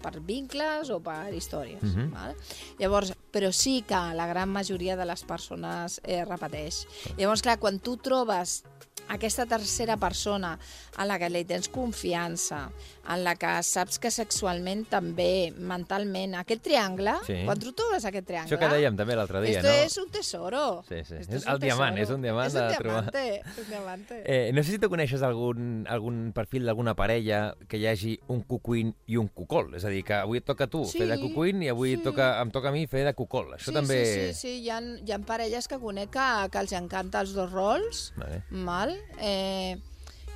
per 0.01 0.19
vincles 0.19 0.89
o 0.89 0.99
per 0.99 1.33
històries. 1.33 1.81
Mhm. 1.83 2.11
¿vale? 2.11 2.35
Llavors, 2.79 3.13
però 3.31 3.51
sí 3.51 3.83
que 3.87 3.95
la 4.15 4.27
gran 4.27 4.49
majoria 4.49 4.95
de 4.97 5.05
les 5.05 5.23
persones 5.23 6.01
eh, 6.03 6.25
repeteix. 6.25 6.85
Llavors, 7.17 7.41
clar, 7.41 7.59
quan 7.59 7.79
tu 7.79 7.97
trobes 7.97 8.63
aquesta 9.11 9.45
tercera 9.45 9.97
persona 9.97 10.57
en 10.97 11.07
la 11.09 11.17
que 11.19 11.27
li 11.29 11.43
tens 11.43 11.67
confiança, 11.67 12.69
en 13.11 13.23
la 13.25 13.33
que 13.35 13.49
saps 13.65 13.97
que 13.99 14.11
sexualment 14.13 14.85
també, 14.87 15.51
mentalment, 15.57 16.35
aquest 16.39 16.61
triangle, 16.63 17.15
Sí. 17.27 17.41
quan 17.45 17.59
tu 17.59 17.73
trobes 17.73 18.05
aquest 18.05 18.27
triangle... 18.29 18.47
Això 18.55 18.59
que 18.61 18.69
dèiem 18.71 18.95
també 18.95 19.15
l'altre 19.17 19.41
dia, 19.41 19.59
esto 19.59 19.67
no? 19.67 19.73
es 19.73 19.97
un 19.97 20.09
tesoro. 20.11 20.83
Sí, 20.87 21.01
sí. 21.03 21.15
Esto 21.19 21.35
un 21.41 21.49
el 21.55 21.59
diamant, 21.59 21.95
tesoro. 21.97 22.03
és 22.03 22.15
un 22.15 22.21
diamant 22.21 22.47
és 22.47 22.53
de 22.53 22.61
un 22.61 22.75
trobar. 22.77 23.11
diamante, 23.11 23.41
és 23.51 23.57
un 23.65 23.69
diamante. 23.73 24.21
Eh, 24.25 24.51
no 24.53 24.63
sé 24.63 24.71
si 24.77 24.79
tu 24.79 24.89
coneixes 24.89 25.21
algun, 25.27 25.85
algun 25.89 26.31
perfil 26.33 26.65
d'alguna 26.69 26.95
parella 26.95 27.41
que 27.67 27.81
hi 27.81 27.87
hagi 27.91 28.15
un 28.31 28.43
cucuín 28.47 28.95
i 29.07 29.17
un 29.17 29.27
cucol. 29.27 29.73
És 29.75 29.83
a 29.83 29.90
dir, 29.91 30.01
que 30.07 30.17
avui 30.17 30.41
et 30.41 30.47
toca 30.47 30.65
a 30.67 30.71
tu 30.71 30.83
Sí, 30.89 31.01
fer 31.01 31.09
de 31.11 31.19
cucuín 31.21 31.61
i 31.65 31.69
avui 31.71 31.95
sí. 31.97 32.01
toca, 32.05 32.33
em 32.41 32.51
toca 32.53 32.71
a 32.71 32.75
mi 32.75 32.87
fer 32.91 33.05
de 33.07 33.13
cucol. 33.17 33.53
Això 33.57 33.69
sí, 33.69 33.77
també... 33.77 34.01
Sí, 34.05 34.25
sí, 34.31 34.39
sí, 34.41 34.57
hi 34.65 34.73
ha, 34.73 34.81
hi 34.81 35.15
ha 35.15 35.21
parelles 35.27 35.67
que 35.67 35.79
conec 35.81 36.11
que, 36.15 36.27
que 36.51 36.65
els 36.65 36.75
encanta 36.77 37.21
els 37.25 37.35
dos 37.37 37.51
rols, 37.53 38.09
Vale. 38.17 38.43
mal? 38.51 38.95
Eh, 39.19 39.77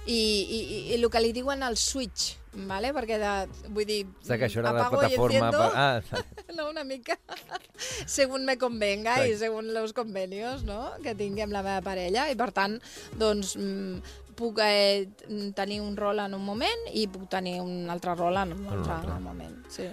i, 0.05 0.13
i, 0.13 0.57
i, 0.59 0.79
i 0.91 0.97
el 0.99 1.07
que 1.09 1.21
li 1.21 1.31
diuen 1.33 1.63
el 1.65 1.77
switch, 1.81 2.35
vale? 2.69 2.91
perquè 2.93 3.17
de, 3.21 3.31
vull 3.73 3.87
dir, 3.89 4.01
Està 4.21 4.37
que 4.37 4.47
això 4.47 4.61
era 4.61 4.73
apago 4.75 4.99
y 4.99 4.99
plataforma... 4.99 5.47
enciendo, 5.49 5.63
Per... 5.63 5.71
Ah, 5.75 6.53
no, 6.57 6.69
una 6.69 6.83
mica, 6.83 7.17
según 8.05 8.45
me 8.45 8.57
convenga 8.61 9.15
Clar. 9.17 9.29
i 9.29 9.37
según 9.37 9.73
los 9.73 9.93
convenios 9.93 10.63
no? 10.63 10.93
que 11.03 11.15
tingui 11.17 11.45
amb 11.45 11.57
la 11.57 11.63
meva 11.65 11.81
parella, 11.85 12.29
i 12.29 12.37
per 12.37 12.51
tant, 12.53 12.77
doncs, 13.17 13.55
mm, 13.57 14.21
puc 14.35 14.59
eh, 14.63 15.07
tenir 15.55 15.81
un 15.81 15.95
rol 15.97 16.19
en 16.19 16.33
un 16.37 16.43
moment 16.45 16.89
i 16.93 17.07
puc 17.07 17.29
tenir 17.31 17.59
un 17.63 17.89
altre 17.89 18.15
rol 18.15 18.37
en 18.43 18.53
un 18.53 18.65
un 18.65 18.77
altre, 18.77 18.93
altre. 18.93 19.19
moment. 19.19 19.57
Sí. 19.69 19.87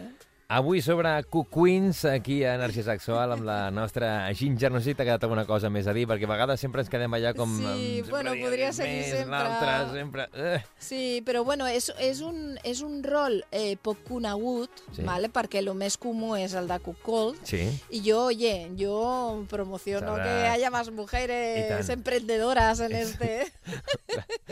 Avui 0.52 0.82
sobre 0.82 1.08
cucuins, 1.24 2.04
aquí 2.04 2.44
a 2.44 2.54
Energia 2.58 2.82
Sexual, 2.84 3.32
amb 3.32 3.44
la 3.46 3.70
nostra 3.70 4.28
Ginger. 4.36 4.70
No 4.72 4.80
sé 4.82 4.90
si 4.90 4.94
t'ha 4.98 5.06
quedat 5.06 5.22
alguna 5.24 5.46
cosa 5.48 5.70
més 5.72 5.86
a 5.88 5.94
dir, 5.96 6.04
perquè 6.10 6.26
a 6.28 6.32
vegades 6.32 6.60
sempre 6.60 6.82
ens 6.84 6.90
quedem 6.92 7.14
allà 7.16 7.32
com... 7.36 7.54
Sí, 7.56 8.02
bueno, 8.10 8.34
podria 8.36 8.68
seguir 8.76 8.98
més, 9.00 9.12
sempre. 9.14 9.38
L'altre, 9.38 9.76
sempre... 9.96 10.26
Eh. 10.36 10.58
Sí, 10.76 11.22
però 11.24 11.40
bueno, 11.48 11.64
és, 11.70 11.88
és, 12.04 12.20
un, 12.20 12.58
és 12.68 12.82
un 12.84 12.98
rol 13.06 13.38
eh, 13.50 13.78
poc 13.80 14.02
conegut, 14.08 14.82
Sí. 14.92 15.06
vale? 15.08 15.30
perquè 15.32 15.62
el 15.62 15.70
més 15.78 15.96
comú 15.96 16.34
és 16.36 16.52
el 16.58 16.68
de 16.68 16.76
cuckold, 16.84 17.38
Sí. 17.48 17.62
y 17.88 18.02
yo, 18.02 18.26
oye, 18.26 18.68
yo 18.76 19.46
promociono 19.48 20.06
Sabrá. 20.18 20.24
que 20.24 20.48
haya 20.52 20.70
más 20.70 20.90
mujeres 20.90 21.88
emprendedoras 21.88 22.80
en 22.80 22.92
este... 22.92 23.46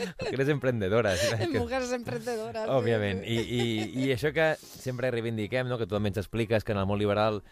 Perquè 0.01 0.33
eres 0.33 0.49
emprendedora. 0.49 1.15
sí, 1.15 1.27
que- 1.51 1.59
mujeres 1.59 1.91
emprendedoras. 1.93 2.67
Òbviament. 2.73 3.21
I, 3.27 3.37
i, 3.37 3.61
I 4.07 4.11
això 4.15 4.31
que 4.33 4.55
sempre 4.63 5.11
reivindiquem, 5.13 5.67
no? 5.69 5.77
que 5.77 5.85
també 5.97 6.09
ens 6.09 6.17
expliques 6.23 6.63
que 6.63 6.71
en 6.73 6.79
el 6.79 6.85
món 6.89 6.99
liberal 6.99 7.43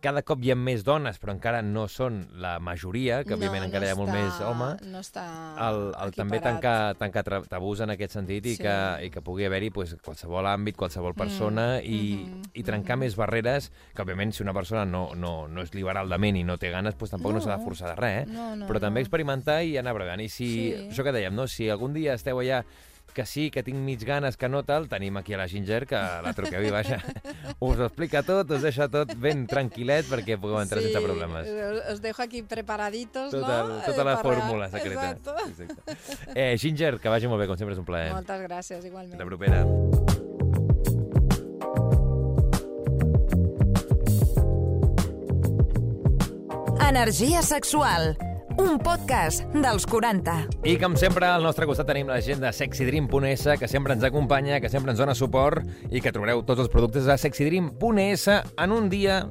cada 0.00 0.22
cop 0.22 0.38
hi 0.46 0.52
ha 0.52 0.54
més 0.54 0.84
dones, 0.86 1.16
però 1.18 1.32
encara 1.34 1.58
no 1.60 1.88
són 1.90 2.20
la 2.38 2.60
majoria, 2.62 3.24
que 3.26 3.34
òbviament 3.34 3.64
encara 3.64 3.88
hi 3.88 3.90
ha 3.90 3.96
molt 3.98 4.12
està- 4.12 4.20
més 4.22 4.36
home, 4.46 4.68
No 4.92 5.00
està 5.02 5.24
el, 5.66 5.80
el 6.04 6.12
també 6.14 6.38
tancar, 6.38 6.94
tancar 7.00 7.24
tabús 7.50 7.80
en 7.82 7.90
aquest 7.90 8.12
sentit 8.14 8.46
i, 8.46 8.52
Sí. 8.54 8.62
que, 8.62 8.76
i 9.06 9.10
que 9.10 9.20
pugui 9.26 9.44
haver-hi 9.48 9.72
pues, 9.74 9.96
qualsevol 10.04 10.46
àmbit, 10.46 10.76
qualsevol 10.78 11.14
persona 11.18 11.80
i, 11.82 12.22
mhm, 12.28 12.42
i 12.54 12.62
trencar 12.62 12.94
mhm. 12.94 13.00
més 13.08 13.16
barreres, 13.18 13.72
que 13.92 14.02
òbviament 14.06 14.30
si 14.32 14.44
una 14.44 14.54
persona 14.54 14.84
no, 14.86 15.16
no, 15.16 15.48
no 15.48 15.62
és 15.66 15.74
liberal 15.74 16.08
de 16.08 16.18
ment 16.18 16.36
i 16.36 16.44
no 16.44 16.58
té 16.58 16.70
ganes, 16.70 16.94
pues, 16.94 17.10
tampoc 17.10 17.32
no, 17.32 17.38
No. 17.40 17.44
s'ha 17.44 17.56
de 17.58 17.64
forçar 17.64 17.88
de 17.90 17.96
res, 17.96 18.22
eh? 18.22 18.30
No, 18.30 18.54
no, 18.54 18.68
però 18.68 18.78
també 18.78 19.00
no. 19.00 19.04
experimentar 19.04 19.64
i 19.64 19.76
anar 19.78 19.94
bregant. 19.94 20.20
I 20.20 20.28
si, 20.28 20.46
Sí. 20.76 20.88
això 20.92 21.02
que 21.02 21.10
dèiem, 21.12 21.34
no? 21.34 21.48
si 21.48 21.68
algun 21.68 21.92
dia 21.92 22.14
esteu 22.14 22.38
allà 22.38 22.62
que 23.14 23.24
sí, 23.26 23.50
que 23.50 23.62
tinc 23.62 23.76
mig 23.78 24.02
ganes, 24.04 24.36
que 24.36 24.48
no 24.48 24.62
tal, 24.64 24.88
tenim 24.88 25.16
aquí 25.16 25.34
a 25.34 25.38
la 25.38 25.48
Ginger, 25.48 25.86
que 25.86 25.96
la 25.96 26.32
truqueu 26.36 26.62
i 26.64 26.70
baixa. 26.70 26.98
us 27.58 27.78
ho 27.78 27.84
explica 27.86 28.22
tot, 28.22 28.50
us 28.50 28.62
deixa 28.62 28.88
tot 28.88 29.14
ben 29.18 29.46
tranquil·let 29.50 30.06
perquè 30.10 30.38
pugueu 30.38 30.60
entrar 30.62 30.82
sense 30.84 31.00
problemes. 31.02 31.48
Os, 31.48 31.82
os 31.94 32.00
dejo 32.04 32.22
aquí 32.22 32.42
preparaditos, 32.42 33.30
Tota, 33.32 33.62
no? 33.64 33.80
tota 33.86 34.00
Eh, 34.00 34.04
la 34.04 34.16
para- 34.16 34.22
fórmula 34.22 34.68
secreta. 34.70 35.10
Exacto. 35.12 35.36
Exacte. 35.48 35.96
Eh, 36.34 36.56
Ginger, 36.58 36.98
que 37.00 37.08
vagi 37.08 37.26
molt 37.28 37.40
bé, 37.40 37.46
com 37.50 37.56
sempre 37.56 37.74
és 37.74 37.78
un 37.80 37.84
plaer. 37.88 38.12
Moltes 38.12 38.40
gràcies, 38.46 38.84
igualment. 38.84 39.18
La 39.18 39.26
propera. 39.26 39.64
Energia 46.88 47.42
sexual. 47.42 48.16
Un 48.58 48.78
podcast 48.82 49.44
dels 49.54 49.86
40. 49.86 50.34
I 50.66 50.76
com 50.82 50.96
sempre, 50.98 51.28
al 51.30 51.44
nostre 51.46 51.66
costat 51.68 51.86
tenim 51.88 52.08
la 52.10 52.18
gent 52.24 52.40
de 52.42 52.50
sexydream.es, 52.54 53.44
que 53.60 53.68
sempre 53.70 53.94
ens 53.94 54.04
acompanya, 54.06 54.58
que 54.60 54.70
sempre 54.72 54.90
ens 54.92 54.98
dona 55.00 55.14
suport 55.18 55.62
i 55.90 56.02
que 56.02 56.12
trobareu 56.14 56.42
tots 56.46 56.64
els 56.64 56.72
productes 56.72 57.06
a 57.08 57.16
sexydream.es 57.20 58.26
en 58.34 58.74
un 58.74 58.88
dia 58.90 59.22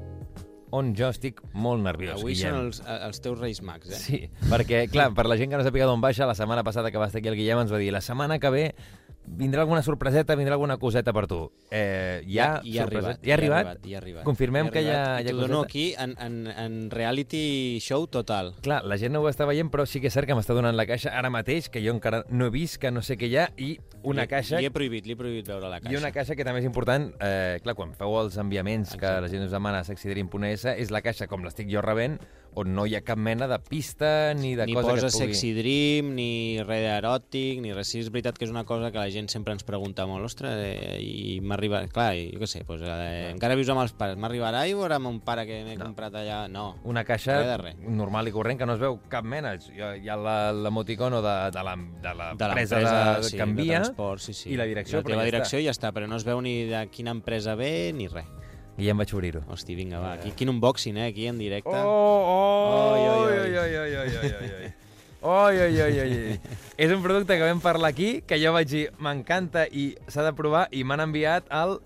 on 0.75 0.91
jo 0.99 1.07
estic 1.13 1.39
molt 1.55 1.79
nerviós, 1.83 2.19
Avui 2.19 2.35
Guillem. 2.35 2.51
són 2.55 2.65
els, 2.67 2.81
els 3.07 3.21
teus 3.23 3.39
reis 3.39 3.61
mags, 3.63 3.87
eh? 3.87 3.99
Sí, 4.01 4.17
perquè, 4.51 4.85
clar, 4.91 5.13
per 5.15 5.27
la 5.31 5.37
gent 5.39 5.51
que 5.51 5.59
no 5.59 5.63
sàpiga 5.63 5.87
d'on 5.87 6.03
baixa, 6.03 6.27
la 6.27 6.35
setmana 6.35 6.63
passada 6.67 6.91
que 6.91 6.99
va 6.99 7.07
estar 7.07 7.21
aquí 7.21 7.31
el 7.31 7.37
Guillem 7.39 7.61
ens 7.63 7.71
va 7.71 7.79
dir 7.79 7.91
la 7.95 8.01
setmana 8.03 8.39
que 8.39 8.51
ve 8.51 8.65
vindrà 9.27 9.61
alguna 9.61 9.81
sorpreseta, 9.83 10.35
vindrà 10.35 10.53
alguna 10.55 10.77
coseta 10.77 11.11
per 11.13 11.27
tu. 11.27 11.51
Eh, 11.69 12.23
hi 12.25 12.39
ha, 12.39 12.61
ja, 12.61 12.61
ja, 12.63 12.81
ha 12.81 12.85
arribat, 12.87 13.19
Ja 13.25 13.33
ha 13.33 13.37
arribat? 13.37 13.85
Ja 13.85 13.97
ha 13.97 14.01
arribat. 14.01 14.23
Confirmem 14.23 14.65
Ja 14.65 14.69
ha 14.69 14.73
que 14.73 14.81
hi 14.81 14.87
ha- 14.89 15.01
arribat. 15.03 15.19
hi 15.19 15.27
ha 15.27 15.27
I 15.27 15.31
T'ho 15.31 15.41
dono 15.41 15.57
coseta? 15.63 15.67
aquí 15.67 15.95
en, 15.97 16.15
en, 16.19 16.47
en 16.47 16.89
reality 16.91 17.79
show 17.81 18.07
total. 18.07 18.53
Clar, 18.61 18.83
la 18.85 18.97
gent 18.97 19.13
no 19.13 19.21
ho 19.21 19.29
està 19.29 19.45
veient, 19.45 19.69
però 19.69 19.85
sí 19.85 19.99
que 19.99 20.07
és 20.07 20.13
cert 20.13 20.27
que 20.27 20.35
m'està 20.37 20.55
donant 20.55 20.75
la 20.77 20.85
caixa 20.87 21.11
ara 21.11 21.29
mateix, 21.29 21.69
que 21.69 21.83
jo 21.85 21.91
encara 21.93 22.23
no 22.29 22.47
he 22.47 22.49
vist, 22.49 22.77
que 22.81 22.91
no 22.91 23.01
sé 23.01 23.17
què 23.17 23.27
hi 23.27 23.37
ha, 23.37 23.49
i 23.57 23.77
una 24.03 24.23
Li- 24.23 24.27
caixa... 24.31 24.59
Li 24.61 24.65
he 24.69 24.71
prohibit, 24.71 25.05
li 25.05 25.13
he 25.13 25.19
prohibit 25.19 25.47
veure 25.47 25.67
la 25.69 25.79
caixa. 25.81 25.93
I 25.93 25.99
una 25.99 26.11
caixa 26.15 26.35
que 26.35 26.45
també 26.47 26.59
és 26.63 26.65
important, 26.69 27.11
eh, 27.19 27.59
clar, 27.63 27.75
quan 27.75 27.93
feu 27.93 28.15
els 28.21 28.37
enviaments 28.37 28.95
que 28.95 29.05
Exacte. 29.05 29.21
la 29.21 29.27
gent 29.29 29.43
us 29.45 29.51
demana 29.51 29.79
a 29.79 29.83
sexydream.es, 29.83 30.65
és 30.77 30.91
la 30.91 31.01
caixa 31.01 31.27
com 31.27 31.43
l'estic 31.43 31.67
jo 31.69 31.81
rebent, 31.81 32.19
on 32.57 32.71
no 32.73 32.87
hi 32.89 32.95
ha 32.97 33.01
cap 33.05 33.19
mena 33.21 33.45
de 33.47 33.59
pista 33.61 34.33
ni 34.33 34.55
de 34.57 34.65
ni 34.65 34.73
cosa 34.73 34.95
posa 34.95 35.01
que 35.01 35.07
et 35.07 35.13
pugui... 35.13 35.27
sexy 35.35 35.51
dream, 35.53 36.07
ni 36.17 36.29
res 36.65 36.85
eròtic, 36.97 37.59
ni 37.61 37.73
res. 37.75 37.91
Sí, 37.93 37.99
és 38.01 38.09
veritat 38.11 38.37
que 38.39 38.47
és 38.47 38.51
una 38.53 38.63
cosa 38.65 38.89
que 38.91 38.97
la 38.97 39.11
gent 39.13 39.29
sempre 39.29 39.53
ens 39.53 39.63
pregunta 39.67 40.07
molt, 40.09 40.25
ostres, 40.25 40.55
eh, 40.65 40.97
i 41.01 41.37
m'arriba... 41.45 41.83
Clar, 41.93 42.09
i 42.17 42.31
jo 42.33 42.41
què 42.41 42.49
sé, 42.49 42.63
doncs, 42.67 42.81
eh, 42.87 43.29
encara 43.35 43.55
vius 43.59 43.69
amb 43.73 43.83
els 43.83 43.93
pares, 43.97 44.17
m'arribarà 44.17 44.63
i 44.67 44.73
veure 44.77 44.97
amb 44.97 45.11
un 45.11 45.19
pare 45.21 45.45
que 45.49 45.61
m'he 45.67 45.77
No. 45.77 45.85
comprat 45.91 46.17
allà... 46.17 46.39
No, 46.49 46.65
Una 46.89 47.03
caixa 47.05 47.37
Res 47.37 47.47
de 47.51 47.57
res. 47.61 47.77
normal 47.87 48.27
i 48.27 48.33
corrent 48.33 48.57
que 48.57 48.65
no 48.65 48.73
es 48.73 48.81
veu 48.81 48.97
cap 49.11 49.23
mena. 49.23 49.53
Hi 49.77 50.09
ha, 50.09 50.17
la- 50.17 50.51
l'emoticono 50.53 51.21
de, 51.21 51.35
de 51.53 51.63
la, 51.63 51.75
de 51.77 52.15
la 52.17 52.31
de 52.33 52.49
presa 52.55 52.81
l'empresa 52.81 53.19
de, 53.19 53.23
sí, 53.29 53.37
que 53.37 53.43
envia 53.43 53.73
de 53.79 53.85
transport, 53.85 54.21
sí, 54.25 54.33
sí. 54.33 54.49
i 54.53 54.57
la 54.57 54.65
direcció, 54.65 54.97
la 54.99 55.03
però 55.03 55.13
teva 55.13 55.21
ja 55.27 55.31
direcció 55.31 55.59
i 55.61 55.65
ja 55.69 55.75
està, 55.77 55.93
però 55.93 56.07
no 56.09 56.17
es 56.17 56.25
veu 56.25 56.41
ni 56.41 56.63
de 56.71 56.81
quina 56.89 57.13
empresa 57.13 57.53
ve 57.55 57.91
ni 57.93 58.07
res. 58.09 58.25
I 58.77 58.85
ja 58.85 58.93
em 58.93 58.97
vaig 59.01 59.13
obrir-ho. 59.13 59.41
Hosti, 59.49 59.75
vinga, 59.75 59.99
va, 59.99 60.13
aquí, 60.13 60.31
quin 60.37 60.49
unboxing, 60.53 60.97
eh, 60.97 61.07
aquí 61.09 61.27
en 61.27 61.37
directe. 61.41 61.73
Oh, 61.73 62.93
Oi, 62.93 63.01
oi, 63.01 63.39
oi. 63.39 63.57
oi, 63.57 63.77
oi, 63.77 63.95
oi, 63.97 64.15
oi, 64.17 64.31
oi, 64.37 64.51
oi. 64.61 64.73
Oi, 65.27 65.57
oi, 65.57 65.81
oi, 65.81 65.99
oi, 65.99 66.17
oi. 66.29 66.39
És 66.77 66.91
un 66.93 67.01
producte 67.01 67.35
que 67.35 67.43
vam 67.43 67.59
parlar 67.59 67.89
aquí, 67.89 68.21
que 68.21 68.37
jo 68.39 68.53
vaig 68.53 68.69
dir, 68.69 68.83
m'encanta 69.01 69.65
i 69.65 69.89
s'ha 70.07 70.23
de 70.27 70.33
provar, 70.37 70.67
i 70.71 70.83
m'han 70.85 71.01
enviat 71.07 71.49
el 71.49 71.79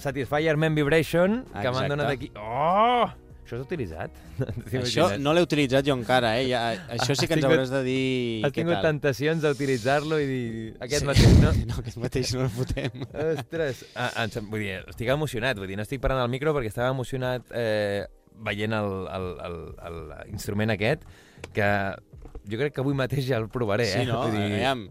Satisfyer 0.00 0.56
Men 0.56 0.74
Vibration, 0.78 1.42
que 1.52 1.70
m'han 1.76 1.92
donat 1.92 2.08
aquí. 2.08 2.32
Oh! 2.40 3.04
Això 3.50 3.58
s'ha 3.58 3.66
utilitzat? 3.66 4.10
Això 4.78 5.06
no 5.18 5.32
l'he 5.34 5.42
utilitzat 5.42 5.82
jo 5.88 5.96
encara, 5.98 6.36
eh? 6.38 6.44
Ja, 6.52 6.60
això 6.94 7.16
sí 7.18 7.26
que 7.26 7.34
Has 7.34 7.40
ens 7.40 7.42
tingut- 7.42 7.56
hauràs 7.58 7.72
de 7.74 7.80
dir 7.82 8.44
Has 8.46 8.52
què 8.52 8.60
tingut 8.60 8.76
tal. 8.76 8.84
tentacions 8.86 9.42
d'utilitzar-lo 9.42 10.20
i 10.22 10.26
dir... 10.28 10.44
Aquest 10.86 11.02
Sí. 11.02 11.08
mateix, 11.10 11.34
no? 11.42 11.50
No, 11.72 11.78
aquest 11.82 11.98
mateix 11.98 12.30
no 12.36 12.44
el 12.46 12.52
fotem. 12.54 13.02
Ostres, 13.10 13.82
ah, 13.98 14.12
em 14.22 14.30
sem- 14.30 14.46
vull 14.52 14.62
dir, 14.62 14.76
estic 14.94 15.10
emocionat, 15.10 15.58
vull 15.58 15.66
dir, 15.66 15.74
no 15.80 15.82
estic 15.82 15.98
parant 16.00 16.22
al 16.22 16.30
micro 16.30 16.54
perquè 16.54 16.70
estava 16.70 16.94
emocionat 16.94 17.50
eh, 17.50 18.06
veient 18.46 18.72
l'instrument 20.30 20.70
aquest, 20.76 21.02
que 21.52 21.70
jo 22.50 22.58
crec 22.60 22.74
que 22.76 22.80
avui 22.84 22.94
mateix 22.94 23.26
ja 23.28 23.36
el 23.42 23.48
provaré, 23.52 23.86
Sí, 23.90 24.04
eh? 24.04 24.06
no? 24.08 24.22
Vull 24.28 24.36
dir, 24.38 24.46
Aviam, 24.46 24.86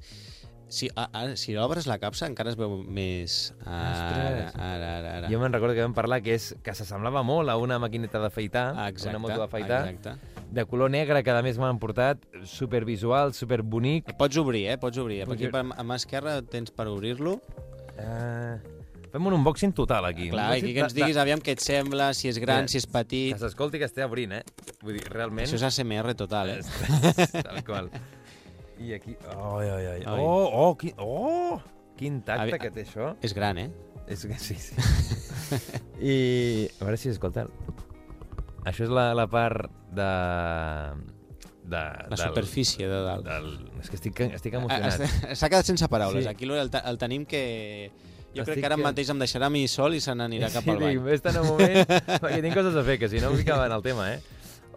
si, 0.70 0.90
a, 0.96 1.10
a, 1.12 1.36
si 1.36 1.56
obres 1.58 1.88
la 1.90 1.98
capsa 2.00 2.28
encara 2.30 2.54
es 2.54 2.58
veu 2.58 2.78
més... 2.86 3.52
Ara, 3.66 4.52
ara, 4.54 4.90
ara, 5.00 5.14
ara. 5.18 5.30
jo 5.32 5.42
me'n 5.42 5.54
recordo 5.54 5.76
que 5.76 5.84
vam 5.84 5.96
parlar 5.98 6.22
que, 6.24 6.38
és, 6.38 6.52
que 6.64 6.76
s'assemblava 6.78 7.24
molt 7.26 7.50
a 7.50 7.58
una 7.60 7.80
maquineta 7.82 8.22
d'afaitar, 8.22 8.68
Exacte, 8.88 9.16
una 9.16 9.24
moto 9.26 9.40
d'afaitar, 9.42 9.82
exacte. 9.90 10.46
de 10.54 10.66
color 10.70 10.94
negre, 10.94 11.24
que 11.26 11.34
a 11.34 11.42
més 11.46 11.58
m'han 11.62 11.82
portat, 11.82 12.22
supervisual, 12.46 13.34
superbonic. 13.34 14.14
Pots 14.20 14.38
obrir, 14.42 14.68
eh? 14.70 14.78
Pots 14.82 15.02
obrir. 15.02 15.24
Pots 15.26 15.40
Aquí 15.40 15.50
per, 15.54 15.66
a 15.74 15.86
mà 15.86 15.98
esquerra 16.00 16.40
tens 16.46 16.74
per 16.76 16.88
obrir-lo. 16.92 17.40
Uh, 18.00 18.62
fem 19.10 19.26
un 19.26 19.40
unboxing 19.40 19.74
total 19.76 20.06
aquí. 20.10 20.30
Clar, 20.30 20.52
aquí 20.60 20.76
que 20.78 20.86
ens 20.86 20.96
diguis 20.98 21.18
aviam 21.22 21.42
què 21.42 21.58
et 21.58 21.66
sembla, 21.66 22.14
si 22.18 22.30
és 22.30 22.38
gran, 22.42 22.70
si 22.72 22.78
és 22.82 22.88
petit... 22.90 23.34
Que 23.34 23.42
s'escolti 23.42 23.82
que 23.82 23.90
esté 23.90 24.06
obrint, 24.06 24.38
eh? 24.40 24.78
Vull 24.86 25.02
dir, 25.02 25.10
realment... 25.10 25.50
Això 25.50 25.58
és 25.58 25.68
ASMR 25.72 26.14
total, 26.18 26.56
eh? 26.60 26.62
Tal 27.42 27.66
qual. 27.66 27.92
I 28.80 28.94
aquí... 28.96 29.16
Oh, 29.36 29.60
oh, 29.60 29.60
oh, 29.60 29.92
Ai. 29.92 30.04
oh, 30.08 30.50
oh, 30.64 30.78
quin, 30.80 30.94
oh, 30.98 31.62
quin 32.00 32.22
tacte 32.24 32.46
Avi- 32.48 32.60
que 32.64 32.72
té 32.72 32.86
això. 32.88 33.12
És 33.26 33.34
gran, 33.36 33.58
eh? 33.60 33.70
És 34.10 34.24
que 34.26 34.38
sí, 34.40 34.56
sí. 34.56 34.74
I 36.02 36.16
a 36.80 36.86
veure 36.88 36.98
si 36.98 37.12
escolta. 37.12 37.44
Això 38.66 38.86
és 38.88 38.94
la, 38.94 39.10
la 39.18 39.28
part 39.30 39.68
de... 39.94 40.10
de 41.70 41.82
La 42.10 42.18
superfície 42.18 42.88
de 42.88 43.02
dalt. 43.06 43.28
Del, 43.28 43.52
és 43.84 43.90
que 43.92 44.00
estic, 44.00 44.24
estic 44.40 44.56
emocionat. 44.62 45.04
S'ha 45.36 45.50
quedat 45.52 45.68
sense 45.68 45.88
paraules. 45.92 46.24
Sí. 46.26 46.32
Aquí 46.32 46.48
el, 46.50 46.72
el 46.72 46.98
tenim 47.02 47.28
que... 47.30 47.44
Jo 48.30 48.44
crec 48.46 48.60
Estic 48.60 48.62
que 48.62 48.68
ara 48.70 48.76
que- 48.78 48.86
mateix 48.86 49.10
em 49.10 49.18
deixarà 49.22 49.48
a 49.50 49.54
mi 49.54 49.64
sol 49.68 49.96
i 49.98 50.00
se 50.06 50.14
n'anirà 50.14 50.52
cap 50.54 50.62
sí, 50.64 50.70
al 50.70 50.78
bany. 50.78 50.92
dic, 50.94 51.00
Vés-te'n 51.02 51.40
un 51.42 51.48
moment, 51.50 51.80
perquè 52.22 52.42
tinc 52.46 52.54
coses 52.60 52.76
a 52.78 52.84
fer, 52.86 53.00
que 53.02 53.10
si 53.10 53.18
no 53.24 53.32
em 53.34 53.40
ficava 53.42 53.66
en 53.66 53.74
el 53.74 53.82
tema, 53.82 54.06
eh? 54.14 54.20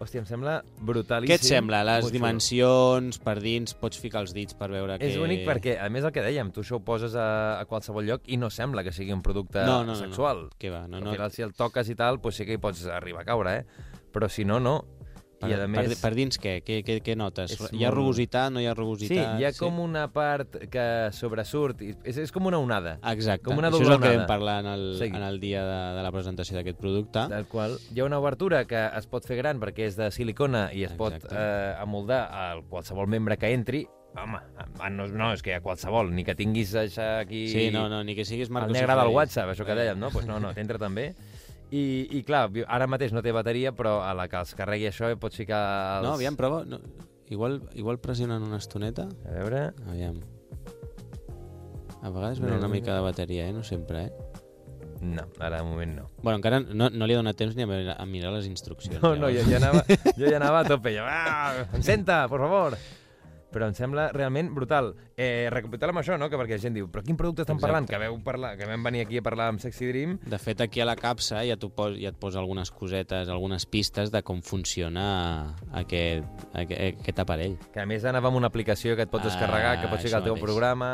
Hòstia, 0.01 0.23
em 0.23 0.25
sembla 0.27 0.53
brutalíssim. 0.81 1.29
Què 1.31 1.35
et 1.37 1.45
sembla? 1.45 1.83
Les 1.85 2.01
Molt 2.03 2.09
xulo. 2.09 2.17
dimensions, 2.17 3.19
per 3.23 3.35
dins, 3.43 3.75
pots 3.77 3.99
ficar 4.01 4.23
els 4.25 4.33
dits 4.35 4.55
per 4.57 4.67
veure 4.73 4.97
que... 4.99 5.05
És 5.11 5.19
únic 5.21 5.45
perquè, 5.47 5.75
a 5.79 5.87
més 5.93 6.03
el 6.03 6.11
que 6.15 6.23
dèiem, 6.25 6.49
tu 6.51 6.63
això 6.65 6.79
ho 6.79 6.83
poses 6.83 7.13
a, 7.15 7.59
a 7.61 7.65
qualsevol 7.69 8.03
lloc 8.09 8.25
i 8.33 8.39
no 8.41 8.49
sembla 8.51 8.83
que 8.83 8.91
sigui 8.91 9.13
un 9.13 9.21
producte 9.23 9.61
No, 9.63 9.83
no, 9.83 9.93
no, 9.93 9.93
no. 9.93 9.99
sexual. 10.01 10.47
Què 10.59 10.71
va? 10.73 10.87
No, 10.89 10.97
Al 10.97 11.05
no. 11.05 11.13
final, 11.13 11.31
si 11.31 11.45
el 11.45 11.53
toques 11.53 11.93
i 11.93 11.95
tal, 11.99 12.17
doncs 12.19 12.41
sí 12.41 12.47
que 12.49 12.57
hi 12.57 12.61
pots 12.63 12.83
arribar 12.89 13.21
a 13.21 13.29
caure, 13.29 13.55
eh? 13.61 14.01
Però 14.13 14.27
si 14.29 14.43
no, 14.49 14.59
no. 14.59 14.79
Per, 15.43 15.49
I 15.51 15.53
a 15.59 15.67
més... 15.67 15.89
per, 15.93 15.97
per 16.01 16.11
dins 16.17 16.39
què? 16.39 16.53
Què, 16.65 16.79
què, 16.87 16.95
què 17.05 17.15
notes? 17.19 17.51
És 17.53 17.61
Hi 17.73 17.83
ha 17.83 17.89
molt- 17.91 17.97
rugositat, 17.99 18.51
no 18.55 18.61
hi 18.63 18.67
ha 18.67 18.73
Sí, 18.73 18.79
rugositat? 18.79 19.39
hi 19.39 19.45
ha 19.45 19.51
com 19.57 19.79
una 19.83 20.07
part 20.13 20.57
que 20.73 20.85
sobresurt, 21.13 21.81
i 21.83 21.93
és, 22.03 22.17
és 22.23 22.31
com 22.31 22.45
una 22.49 22.59
onada. 22.63 22.97
Exacte. 23.11 23.43
com 23.45 23.57
una 23.61 23.69
Això 23.69 23.81
és 23.81 23.87
doble 23.87 23.95
el 23.99 24.03
que 24.13 24.17
vam 24.17 24.27
parlar 24.27 24.59
en 24.63 24.71
el, 24.73 24.85
Segui. 24.99 25.17
en 25.17 25.23
el 25.27 25.39
dia 25.43 25.63
de, 25.67 25.79
de 25.97 26.03
la 26.07 26.11
presentació 26.15 26.57
d'aquest 26.57 26.79
producte. 26.79 27.27
Del 27.33 27.45
qual 27.51 27.77
hi 27.93 27.99
ha 27.99 28.05
una 28.05 28.19
obertura 28.23 28.63
que 28.65 28.85
es 28.97 29.05
pot 29.11 29.25
fer 29.27 29.37
gran 29.41 29.59
perquè 29.59 29.87
és 29.91 29.95
de 29.99 30.09
silicona 30.11 30.69
i 30.73 30.83
es 30.87 30.93
pot 30.97 31.13
Exacte. 31.13 31.35
eh, 31.37 31.75
amoldar 31.83 32.23
a 32.31 32.47
qualsevol 32.69 33.07
membre 33.07 33.37
que 33.37 33.51
entri. 33.53 33.85
Home, 34.13 34.37
no, 34.93 35.07
no, 35.09 35.31
és 35.33 35.41
que 35.41 35.49
hi 35.49 35.53
ha 35.57 35.61
qualsevol, 35.65 36.11
ni 36.13 36.21
que 36.23 36.35
tinguis 36.37 36.75
això 36.77 37.19
aquí... 37.23 37.47
Sí, 37.49 37.71
no, 37.73 37.87
no, 37.89 38.03
ni 38.05 38.13
que 38.13 38.23
siguis 38.29 38.45
El 38.47 38.53
Marcos 38.53 38.75
negre 38.77 38.93
del. 38.93 39.09
WhatsApp, 39.09 39.49
això 39.55 39.65
que 39.65 39.73
dèiem, 39.73 39.97
no? 39.97 40.11
Doncs 40.11 40.19
pues 40.19 40.27
no, 40.29 40.37
no, 40.39 40.51
t'entra 40.53 40.77
també. 40.77 41.15
I, 41.73 41.83
I 42.19 42.21
clar, 42.27 42.47
ara 42.69 42.85
mateix 42.91 43.13
no 43.15 43.23
té 43.25 43.31
bateria, 43.33 43.71
però 43.73 43.95
a 44.05 44.11
la 44.13 44.27
que 44.29 44.37
els 44.37 44.51
carregui 44.57 44.85
això 44.91 45.09
hi 45.09 45.17
pots 45.17 45.39
ficar 45.41 45.61
els... 45.97 46.05
No, 46.05 46.13
aviam, 46.19 46.35
prova. 46.37 46.59
No, 46.69 46.77
igual, 47.33 47.61
igual 47.73 47.97
pressionen 48.03 48.43
una 48.45 48.59
estoneta. 48.61 49.07
A 49.25 49.33
veure... 49.39 49.63
Aviam. 49.89 50.19
A 52.03 52.09
vegades 52.11 52.39
ven 52.43 52.53
una 52.59 52.67
mica 52.67 52.93
de 52.93 53.01
bateria, 53.01 53.47
eh? 53.47 53.53
No 53.55 53.63
sempre, 53.63 54.05
eh? 54.05 54.11
No, 55.03 55.23
ara 55.39 55.57
de 55.57 55.63
moment 55.67 55.95
no. 55.97 56.05
Bueno, 56.21 56.37
encara 56.37 56.59
no, 56.61 56.89
no 56.89 57.07
li 57.07 57.15
ha 57.15 57.19
donat 57.19 57.35
temps 57.39 57.55
ni 57.57 57.63
a, 57.65 57.67
mirar- 57.67 57.95
a 57.99 58.05
mirar 58.07 58.31
les 58.35 58.45
instruccions. 58.47 59.01
No, 59.03 59.15
no, 59.19 59.27
jo 59.31 59.41
llavors. 59.43 59.49
ja 59.51 59.57
anava, 59.59 59.83
jo 60.19 60.29
ja 60.29 60.37
anava 60.37 60.59
a 60.61 60.67
tope. 60.67 60.93
Jo, 60.95 61.03
ah, 61.07 61.65
encenta, 61.75 62.21
por 62.31 62.39
favor. 62.43 62.77
Però 63.53 63.67
em 63.69 63.75
sembla 63.77 64.07
realment 64.11 64.49
brutal. 64.55 64.95
Eh, 65.15 65.47
recapitulem 65.53 65.99
això, 66.01 66.17
no? 66.17 66.27
Que 66.31 66.39
perquè 66.41 66.57
la 66.57 66.63
gent 66.63 66.73
diu, 66.73 66.87
però 66.91 67.03
quin 67.05 67.15
producte 67.19 67.43
estan 67.45 67.55
Exacte. 67.59 67.69
parlant? 67.71 67.89
Que 67.91 67.99
veu 68.01 68.17
parlar, 68.25 68.55
que 68.57 68.65
vam 68.65 68.83
venir 68.83 69.03
aquí 69.05 69.19
a 69.19 69.21
parlar 69.21 69.47
amb 69.53 69.61
Sexy 69.61 69.91
Dream. 69.91 70.17
De 70.25 70.39
fet, 70.41 70.59
aquí 70.65 70.81
a 70.81 70.85
la 70.89 70.95
capsa 70.97 71.43
ja, 71.45 71.55
pos, 71.57 71.95
ja 72.01 72.09
et 72.09 72.17
posa 72.19 72.39
algunes 72.41 72.71
cosetes, 72.71 73.29
algunes 73.29 73.65
pistes 73.69 74.09
de 74.11 74.23
com 74.23 74.41
funciona 74.41 75.55
aquest, 75.71 76.25
aquest, 76.53 76.99
aquest 77.01 77.19
aparell. 77.19 77.57
Que 77.73 77.81
a 77.81 77.85
més 77.85 78.03
anava 78.09 78.27
amb 78.33 78.37
una 78.41 78.47
aplicació 78.49 78.95
que 78.97 79.03
et 79.05 79.09
pots 79.13 79.25
Ah, 79.27 79.29
descarregar, 79.29 79.79
que 79.81 79.87
pots 79.87 80.03
ficar 80.03 80.17
al 80.17 80.23
teu 80.23 80.33
mateix. 80.35 80.45
programa... 80.49 80.91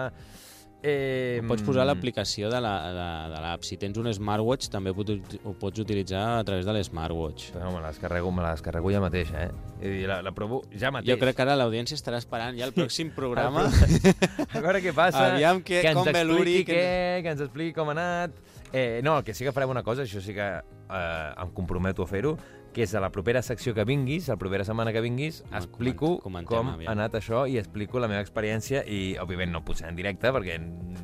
Eh, 0.82 1.42
Pots 1.46 1.62
posar 1.68 1.84
l'aplicació 1.86 2.48
de 2.50 2.62
la- 2.62 2.92
de 2.94 3.34
de 3.36 3.42
l'app. 3.42 3.64
Si 3.68 3.76
tens 3.78 3.98
un 3.98 4.08
smartwatch, 4.14 4.70
també 4.70 4.92
ho 4.92 4.96
pot- 4.96 5.40
ho 5.44 5.54
pots 5.54 5.80
utilitzar 5.80 6.40
a 6.40 6.44
través 6.46 6.66
de 6.66 6.72
l'smartwatch. 6.74 7.54
No, 7.56 7.72
me 7.74 7.82
la 7.82 7.90
descarrego, 7.90 8.32
me 8.32 8.42
la 8.42 8.52
descarrego 8.52 8.90
ja 8.92 9.02
mateix, 9.02 9.30
eh? 9.34 9.50
I 9.82 10.06
la, 10.08 10.22
la 10.22 10.32
provo 10.32 10.62
ja 10.72 10.90
mateix. 10.92 11.10
Jo 11.16 11.20
crec 11.20 11.36
que 11.36 11.42
ara 11.42 11.58
l'audiència 11.58 11.96
estarà 12.00 12.18
esperant 12.18 12.58
ja 12.58 12.64
el 12.66 12.74
pròxim 12.74 13.12
programa. 13.20 13.66
A 13.68 14.60
veure 14.62 14.82
què 14.82 14.94
passa. 14.94 15.34
Aviam 15.34 15.62
que- 15.62 15.82
que 15.82 15.94
com 15.94 16.06
ve 16.06 16.24
l'Uri, 16.24 16.64
que- 16.64 16.74
què, 16.74 17.24
que 17.24 17.30
ens 17.30 17.42
expliqui 17.42 17.74
com 17.74 17.90
ha 17.90 17.92
anat. 17.92 18.32
Eh, 18.72 19.02
no, 19.04 19.18
el 19.18 19.24
que 19.24 19.34
sí 19.34 19.44
que 19.44 19.52
farem 19.52 19.70
una 19.72 19.84
cosa, 19.84 20.04
això 20.04 20.22
sí 20.22 20.34
que 20.34 20.48
eh, 20.62 21.34
em 21.42 21.50
comprometo 21.52 22.04
a 22.04 22.08
fer-ho, 22.08 22.38
que 22.80 22.86
és 22.88 22.94
a 22.96 23.02
la 23.04 23.10
propera 23.12 23.42
secció 23.44 23.74
que 23.76 23.84
vinguis, 23.84 24.30
la 24.32 24.38
propera 24.40 24.64
setmana 24.64 24.94
que 24.96 25.02
vinguis, 25.04 25.42
Home, 25.50 25.58
explico 25.60 26.14
comentem, 26.24 26.48
com 26.48 26.70
aviam. 26.72 26.88
ha 26.88 26.96
anat 26.96 27.18
això 27.20 27.44
i 27.52 27.58
explico 27.60 28.00
la 28.00 28.08
meva 28.08 28.24
experiència 28.24 28.86
i, 28.88 29.18
òbviament, 29.20 29.52
no 29.52 29.66
potser 29.68 29.90
en 29.92 29.98
directe, 30.00 30.32
perquè 30.32 30.56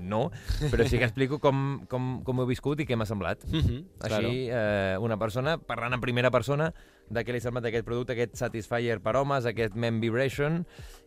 no, 0.05 0.29
però 0.71 0.87
sí 0.87 0.97
que 1.01 1.07
explico 1.09 1.41
com, 1.43 1.81
com, 1.91 2.21
com 2.23 2.39
ho 2.39 2.45
he 2.45 2.51
viscut 2.53 2.79
i 2.79 2.87
què 2.87 2.95
m'ha 2.95 3.07
semblat. 3.09 3.43
Mhm, 3.51 3.81
claro. 3.99 4.21
Així, 4.29 4.45
eh, 4.47 4.95
una 5.03 5.19
persona 5.19 5.57
parlant 5.59 5.97
en 5.97 6.03
primera 6.03 6.31
persona 6.31 6.71
de 7.09 7.23
què 7.25 7.33
li 7.33 7.41
ha 7.41 7.45
semblat 7.45 7.67
aquest 7.69 7.85
producte, 7.87 8.15
aquest 8.15 8.37
Satisfyer 8.39 8.99
per 9.03 9.15
homes, 9.19 9.45
aquest 9.49 9.75
Men 9.77 9.99
Vibration, 10.01 10.63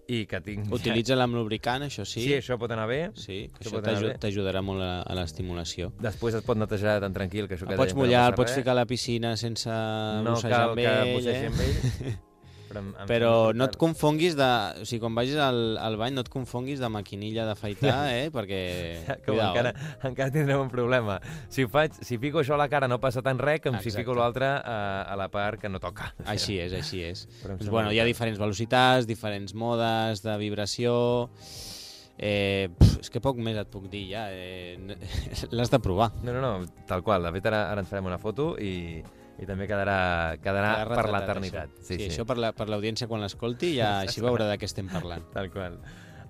i 0.09 0.23
que 0.29 0.41
tinc... 0.45 0.71
Utilitza-la 0.73 1.27
amb 1.29 1.37
lubricant, 1.37 1.85
això 1.85 2.07
sí. 2.09 2.23
Sí, 2.25 2.33
això 2.39 2.57
pot 2.61 2.73
anar 2.73 2.87
bé. 2.89 3.01
Sí, 3.19 3.43
que 3.53 3.67
Això 3.67 3.83
això 3.83 4.15
t'ajudarà 4.23 4.63
molt 4.65 4.85
a, 4.85 4.93
a 5.05 5.19
l'estimulació. 5.19 5.91
Després 6.01 6.39
es 6.39 6.47
pot 6.47 6.61
netejar 6.61 6.97
tan 7.05 7.17
tranquil 7.17 7.49
que 7.51 7.59
això 7.59 7.69
que 7.69 7.77
El 7.77 7.83
pots 7.83 7.93
que 7.93 8.01
mullar, 8.01 8.31
no 8.33 8.41
pots 8.41 8.55
res. 8.55 8.63
ficar 8.63 8.73
a 8.77 8.81
la 8.81 8.87
piscina 8.89 9.35
sense 9.37 9.69
no 9.69 10.39
bussejar 10.39 10.55
cal 10.65 10.73
amb 10.73 10.81
que 10.81 10.95
ell, 10.95 11.13
bussegi 11.19 11.45
eh? 11.45 11.53
amb 11.53 11.61
ell. 11.67 12.17
Però, 12.69 12.83
em, 12.83 12.89
em 12.93 13.09
Però 13.09 13.33
no 13.57 13.67
et 13.69 13.77
confonguis 13.81 14.37
de... 14.37 14.49
O 14.83 14.87
sigui, 14.89 15.01
quan 15.03 15.15
vagis 15.17 15.39
al, 15.41 15.79
al 15.81 15.97
bany 16.01 16.15
no 16.17 16.25
et 16.25 16.31
confonguis 16.33 16.83
de 16.83 16.91
maquinilla 16.93 17.47
d'afaitar, 17.49 17.97
eh? 18.19 18.29
Perquè... 18.35 18.61
Com 19.25 19.33
Cuidao, 19.33 19.51
encara, 19.51 19.73
eh? 19.73 19.95
encara 20.11 20.35
tindrem 20.35 20.61
un 20.67 20.73
problema. 20.73 21.19
Si, 21.53 21.65
faig, 21.71 21.97
si 22.05 22.21
fico 22.21 22.43
això 22.43 22.59
a 22.59 22.61
la 22.61 22.69
cara 22.73 22.91
no 22.91 23.01
passa 23.01 23.25
tan 23.25 23.41
res 23.41 23.63
com 23.65 23.79
si 23.79 23.89
Exacte. 23.89 24.05
fico 24.05 24.19
l'altre 24.19 24.51
a, 24.59 24.79
a 25.09 25.17
la 25.19 25.31
part 25.33 25.63
que 25.63 25.73
no 25.73 25.81
toca. 25.81 26.13
Així 26.35 26.59
és, 26.61 26.75
així 26.77 27.03
és. 27.07 27.25
Doncs, 27.45 27.71
bueno, 27.73 27.93
hi 27.93 28.03
ha 28.03 28.07
diferents 28.09 28.39
velocitats, 28.41 29.09
diferents 29.09 29.57
modes 29.57 30.25
de 30.27 30.37
vibració... 30.41 30.95
Eh, 32.19 32.67
pf, 32.75 32.97
és 33.05 33.13
que 33.15 33.21
poc 33.23 33.37
més 33.39 33.55
et 33.61 33.69
puc 33.71 33.85
dir 33.93 34.09
ja. 34.11 34.25
Eh, 34.35 34.75
L'has 35.55 35.71
de 35.71 35.79
provar. 35.79 36.11
No, 36.27 36.35
no, 36.35 36.41
no, 36.43 36.83
tal 36.91 37.05
qual. 37.07 37.23
De 37.23 37.31
fet, 37.37 37.47
ara, 37.47 37.69
ara 37.71 37.85
ens 37.85 37.93
farem 37.93 38.09
una 38.11 38.19
foto 38.19 38.57
i, 38.59 38.99
i 39.39 39.47
també 39.47 39.69
quedarà, 39.71 40.37
quedarà 40.43 40.73
Queda 40.83 40.97
per 40.99 41.07
l'eternitat. 41.15 41.71
Això. 41.77 41.87
Sí, 41.87 41.97
sí, 42.01 42.09
això 42.11 42.27
per 42.27 42.39
la- 42.39 42.53
per 42.53 42.69
l'audiència 42.69 43.07
quan 43.07 43.21
l'escolti 43.23 43.75
ja 43.77 43.99
així 44.05 44.21
veurà 44.25 44.49
de 44.51 44.59
què 44.59 44.65
estem 44.67 44.89
parlant. 44.91 45.25
Tal 45.33 45.51
qual. 45.55 45.79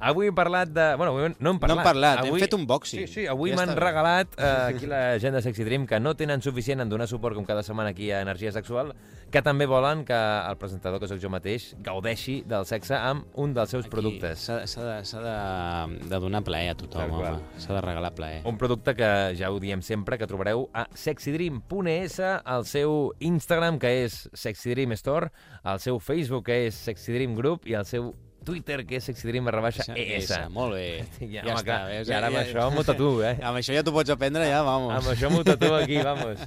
Avui 0.01 0.29
hem 0.31 0.35
parlat 0.35 0.69
de... 0.71 0.95
Bueno, 0.95 1.11
avui 1.11 1.35
no 1.41 1.51
hem 1.51 1.59
parlat. 1.59 1.75
No 1.75 1.81
hem 1.81 1.87
parlat, 1.89 2.21
hem 2.29 2.37
fet 2.39 2.53
un 2.55 2.67
boxing. 2.71 3.01
Sí, 3.09 3.13
sí, 3.15 3.27
avui 3.27 3.51
Ja 3.51 3.57
m'han 3.59 3.73
regalat 3.75 4.37
eh, 4.39 4.51
aquí 4.69 4.87
la 4.87 5.19
gent 5.19 5.35
de 5.35 5.43
Sexy 5.43 5.65
Dream 5.67 5.89
que 5.91 5.99
no 5.99 6.13
tenen 6.15 6.41
suficient 6.45 6.85
en 6.85 6.89
donar 6.93 7.09
suport 7.11 7.35
com 7.35 7.45
cada 7.49 7.65
setmana 7.67 7.91
aquí 7.91 8.13
a 8.13 8.21
Energia 8.23 8.53
Sexual, 8.55 8.93
que 9.31 9.43
també 9.45 9.67
volen 9.69 10.05
que 10.09 10.17
el 10.17 10.57
presentador, 10.61 11.01
que 11.03 11.09
sóc 11.11 11.19
jo 11.21 11.29
mateix, 11.33 11.75
gaudeixi 11.85 12.39
del 12.49 12.65
sexe 12.69 12.97
amb 12.97 13.27
un 13.37 13.53
dels 13.57 13.71
seus 13.75 13.85
Aquí 13.85 13.93
productes. 13.93 14.47
S'ha 14.49 14.63
de, 14.65 14.95
de, 15.27 16.09
de 16.09 16.21
donar 16.23 16.41
plaer 16.47 16.71
a 16.73 16.77
tothom, 16.79 17.11
qual. 17.13 17.37
home. 17.37 17.61
S'ha 17.61 17.75
de 17.77 17.83
regalar 17.85 18.15
plaer. 18.17 18.41
Un 18.49 18.57
producte 18.61 18.95
que 18.97 19.11
ja 19.39 19.51
ho 19.53 19.61
diem 19.61 19.83
sempre, 19.85 20.17
que 20.19 20.27
trobareu 20.31 20.69
a 20.73 20.87
sexydream.es, 20.97 22.21
al 22.45 22.65
seu 22.67 23.13
Instagram, 23.21 23.79
que 23.79 23.93
és 24.07 24.25
Sexy 24.33 24.73
Dream 24.73 24.93
Store, 24.97 25.29
al 25.63 25.81
seu 25.85 26.01
Facebook, 26.01 26.47
que 26.49 26.65
és 26.69 26.75
Sexy 26.89 27.13
Dream 27.13 27.37
Group, 27.37 27.69
i 27.69 27.77
al 27.77 27.87
seu 27.89 28.15
Twitter, 28.49 28.81
que 28.89 28.97
és 28.97 29.05
sexydream 29.05 29.45
barra 29.45 29.61
baixa 29.61 29.85
ES. 29.93 30.25
Esa, 30.31 30.45
molt 30.49 30.73
bé. 30.79 31.05
Ja, 31.21 31.43
Ja, 31.43 31.43
home, 31.43 31.57
està. 31.59 31.65
clar, 31.67 31.81
veus? 31.91 32.09
i 32.09 32.15
ara 32.17 32.31
amb 32.31 32.39
això 32.41 32.69
m'ho 32.73 32.85
tatuo, 32.87 33.19
eh? 33.27 33.35
Amb 33.51 33.61
això 33.61 33.75
ja 33.77 33.83
t'ho 33.85 33.93
pots 33.93 34.15
aprendre, 34.15 34.47
ja, 34.49 34.63
vamos. 34.65 34.95
Amb 34.95 35.11
això 35.13 35.29
m'ho 35.35 35.43
tatuo 35.45 35.75
aquí, 35.77 35.99
vamos. 36.01 36.47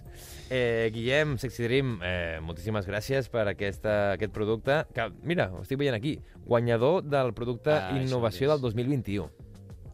Eh, 0.53 0.89
Guillem, 0.93 1.37
Sexy 1.39 1.63
Dream, 1.63 1.93
eh, 2.03 2.39
moltíssimes 2.43 2.83
gràcies 2.85 3.29
per 3.31 3.45
aquesta, 3.47 3.93
aquest 4.17 4.33
producte, 4.35 4.81
que, 4.93 5.05
mira, 5.23 5.45
ho 5.55 5.61
estic 5.63 5.79
veient 5.79 5.95
aquí, 5.95 6.17
guanyador 6.43 7.05
del 7.07 7.31
producte 7.33 7.71
Ah, 7.71 7.93
Innovació 7.95 8.49
del 8.51 8.59
2021. 8.59 9.29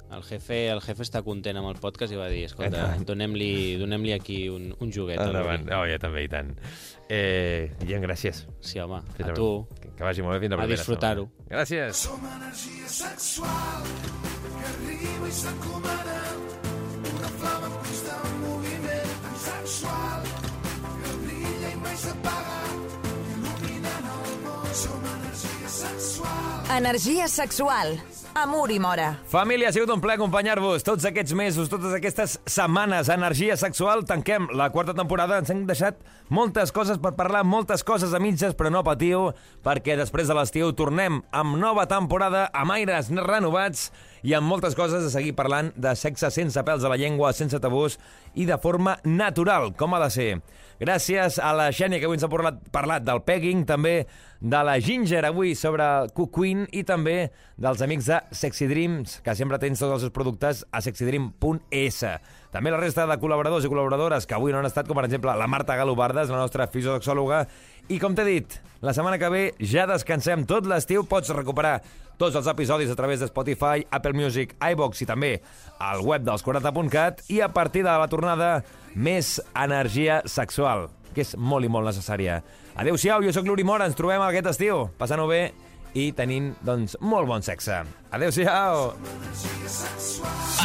El 0.10 0.24
jefe, 0.24 0.70
el 0.72 0.80
jefe 0.82 1.04
està 1.04 1.20
content 1.22 1.58
amb 1.60 1.68
el 1.70 1.76
podcast 1.84 2.14
i 2.16 2.18
va 2.18 2.30
dir, 2.32 2.46
escolta, 2.48 2.88
donem-li 3.06 3.76
donem 3.78 4.06
aquí 4.16 4.48
un, 4.50 4.70
un 4.80 4.90
joguet. 4.92 5.20
Endavant. 5.20 5.68
Oh, 5.76 5.84
ja 5.86 6.00
també, 6.00 6.24
i 6.24 6.30
tant. 6.32 6.56
Eh, 7.10 7.74
Guillem, 7.84 8.02
gràcies. 8.08 8.46
Sí, 8.60 8.80
home, 8.80 9.02
Fins 9.18 9.30
a 9.30 9.34
tu. 9.38 9.68
Que, 9.82 9.92
que 10.00 10.04
vagi 10.08 10.24
molt 10.26 10.40
bé 10.40 10.48
fins 10.48 10.56
la 10.56 10.58
A 10.58 10.64
primera 10.64 10.78
disfrutar-ho. 10.80 11.28
setmana. 11.28 11.54
Gràcies. 11.54 12.02
Som 12.08 12.26
energia 12.34 12.88
sexual 12.88 13.84
que 14.58 14.66
arriba 14.74 15.28
i 15.28 15.32
s'encomana 15.44 16.18
una 17.14 17.30
flama 17.38 17.68
en 17.68 17.78
constant 17.84 18.40
moviment 18.42 19.14
tan 19.28 19.38
sexual 19.44 20.17
energia 26.78 27.28
sexual. 27.28 27.98
Amor 28.34 28.70
i 28.72 28.78
mora. 28.80 29.16
Família, 29.32 29.72
ha 29.72 29.74
sigut 29.74 29.90
un 29.90 30.02
plaer 30.02 30.20
acompanyar-vos 30.20 30.84
tots 30.86 31.08
aquests 31.10 31.34
mesos, 31.34 31.72
totes 31.72 31.96
aquestes 31.98 32.36
setmanes. 32.46 33.10
Energia 33.10 33.58
sexual, 33.58 34.04
tanquem 34.06 34.46
la 34.54 34.70
quarta 34.70 34.94
temporada. 34.94 35.40
Ens 35.42 35.50
hem 35.50 35.64
deixat 35.66 35.98
moltes 36.30 36.72
coses 36.76 37.02
per 37.02 37.16
parlar, 37.18 37.42
moltes 37.44 37.82
coses 37.88 38.14
a 38.14 38.22
mitges, 38.22 38.54
però 38.54 38.70
no 38.70 38.84
patiu, 38.86 39.32
perquè 39.66 39.98
després 39.98 40.30
de 40.30 40.38
l'estiu 40.38 40.70
tornem 40.78 41.24
amb 41.34 41.58
nova 41.58 41.88
temporada, 41.90 42.46
amb 42.54 42.78
aires 42.78 43.10
renovats 43.10 43.90
i 44.24 44.34
amb 44.38 44.50
moltes 44.50 44.76
coses 44.78 45.06
a 45.06 45.12
seguir 45.14 45.36
parlant 45.38 45.74
de 45.76 45.94
sexe 45.98 46.32
sense 46.34 46.64
pèls 46.66 46.86
a 46.86 46.92
la 46.92 46.98
llengua, 47.00 47.34
sense 47.34 47.60
tabús 47.62 47.98
i 48.38 48.46
de 48.50 48.58
forma 48.62 48.98
natural, 49.04 49.74
com 49.78 49.94
ha 49.94 50.02
de 50.06 50.10
ser. 50.14 50.32
Gràcies 50.78 51.40
a 51.42 51.56
la 51.58 51.72
Xènia, 51.74 51.98
que 51.98 52.06
avui 52.06 52.20
ens 52.20 52.26
ha 52.26 52.30
parlat, 52.30 52.60
parlat 52.74 53.06
del 53.06 53.24
pegging, 53.26 53.64
també 53.66 54.04
de 54.38 54.60
la 54.62 54.76
Ginger, 54.78 55.24
avui 55.26 55.56
sobre 55.58 55.82
el 55.82 56.12
Cuquin, 56.14 56.68
i 56.70 56.84
també 56.86 57.32
dels 57.58 57.82
amics 57.82 58.10
de 58.12 58.20
Sexy 58.38 58.68
Dreams, 58.70 59.18
que 59.26 59.34
sempre 59.34 59.58
tens 59.58 59.82
tots 59.82 59.96
els 59.96 60.06
seus 60.06 60.14
productes 60.14 60.62
a 60.70 60.84
sexydream.es. 60.86 62.04
També 62.54 62.72
la 62.74 62.82
resta 62.82 63.08
de 63.10 63.18
col·laboradors 63.18 63.66
i 63.66 63.72
col·laboradores 63.74 64.30
que 64.30 64.38
avui 64.38 64.54
no 64.54 64.62
han 64.62 64.70
estat, 64.70 64.86
com 64.86 65.02
per 65.02 65.08
exemple 65.10 65.34
la 65.34 65.50
Marta 65.50 65.76
Galobardes, 65.80 66.30
la 66.30 66.44
nostra 66.44 66.70
fisiosexòloga, 66.70 67.48
i 67.90 67.98
com 67.98 68.14
t'he 68.14 68.28
dit, 68.28 68.60
la 68.86 68.94
setmana 68.94 69.18
que 69.18 69.34
ve 69.34 69.44
ja 69.58 69.88
descansem 69.90 70.46
tot 70.46 70.70
l'estiu, 70.70 71.08
pots 71.10 71.34
recuperar 71.34 71.80
tots 72.18 72.36
els 72.36 72.50
episodis 72.50 72.92
a 72.92 72.98
través 72.98 73.22
de 73.22 73.30
Spotify, 73.30 73.86
Apple 73.92 74.14
Music, 74.18 74.56
iVox 74.60 75.04
i 75.04 75.10
també 75.10 75.32
al 75.80 76.04
web 76.06 76.26
dels 76.26 76.44
40.cat 76.46 77.24
i 77.34 77.42
a 77.42 77.52
partir 77.54 77.86
de 77.86 77.94
la 77.94 78.10
tornada 78.12 78.52
més 78.96 79.38
energia 79.54 80.22
sexual, 80.26 80.90
que 81.14 81.24
és 81.26 81.36
molt 81.38 81.66
i 81.66 81.72
molt 81.72 81.90
necessària. 81.90 82.42
Adéu-siau, 82.78 83.24
jo 83.26 83.34
sóc 83.34 83.48
l'Uri 83.48 83.66
Mora, 83.66 83.88
ens 83.90 83.98
trobem 83.98 84.22
aquest 84.26 84.54
estiu, 84.54 84.88
passant-ho 84.98 85.30
bé 85.30 85.48
i 85.98 86.12
tenint, 86.14 86.52
doncs, 86.66 86.98
molt 87.02 87.30
bon 87.30 87.42
sexe. 87.46 87.80
Adéu-siau! 88.14 88.92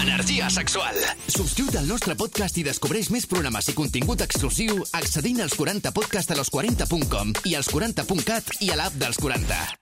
Energia 0.02 0.50
sexual. 0.52 0.98
Subscriu't 1.26 1.78
al 1.80 1.88
nostre 1.88 2.16
podcast 2.18 2.58
i 2.60 2.66
descobreix 2.66 3.10
més 3.14 3.28
programes 3.30 3.70
i 3.72 3.76
contingut 3.76 4.24
exclusiu 4.24 4.82
accedint 4.98 5.44
als 5.44 5.56
40podcast 5.58 6.34
a 6.34 6.40
los40.com 6.40 7.36
i 7.48 7.56
als 7.56 7.70
40.cat 7.72 8.58
i 8.60 8.74
a 8.74 8.82
l'app 8.82 8.98
dels 9.00 9.20
40. 9.22 9.81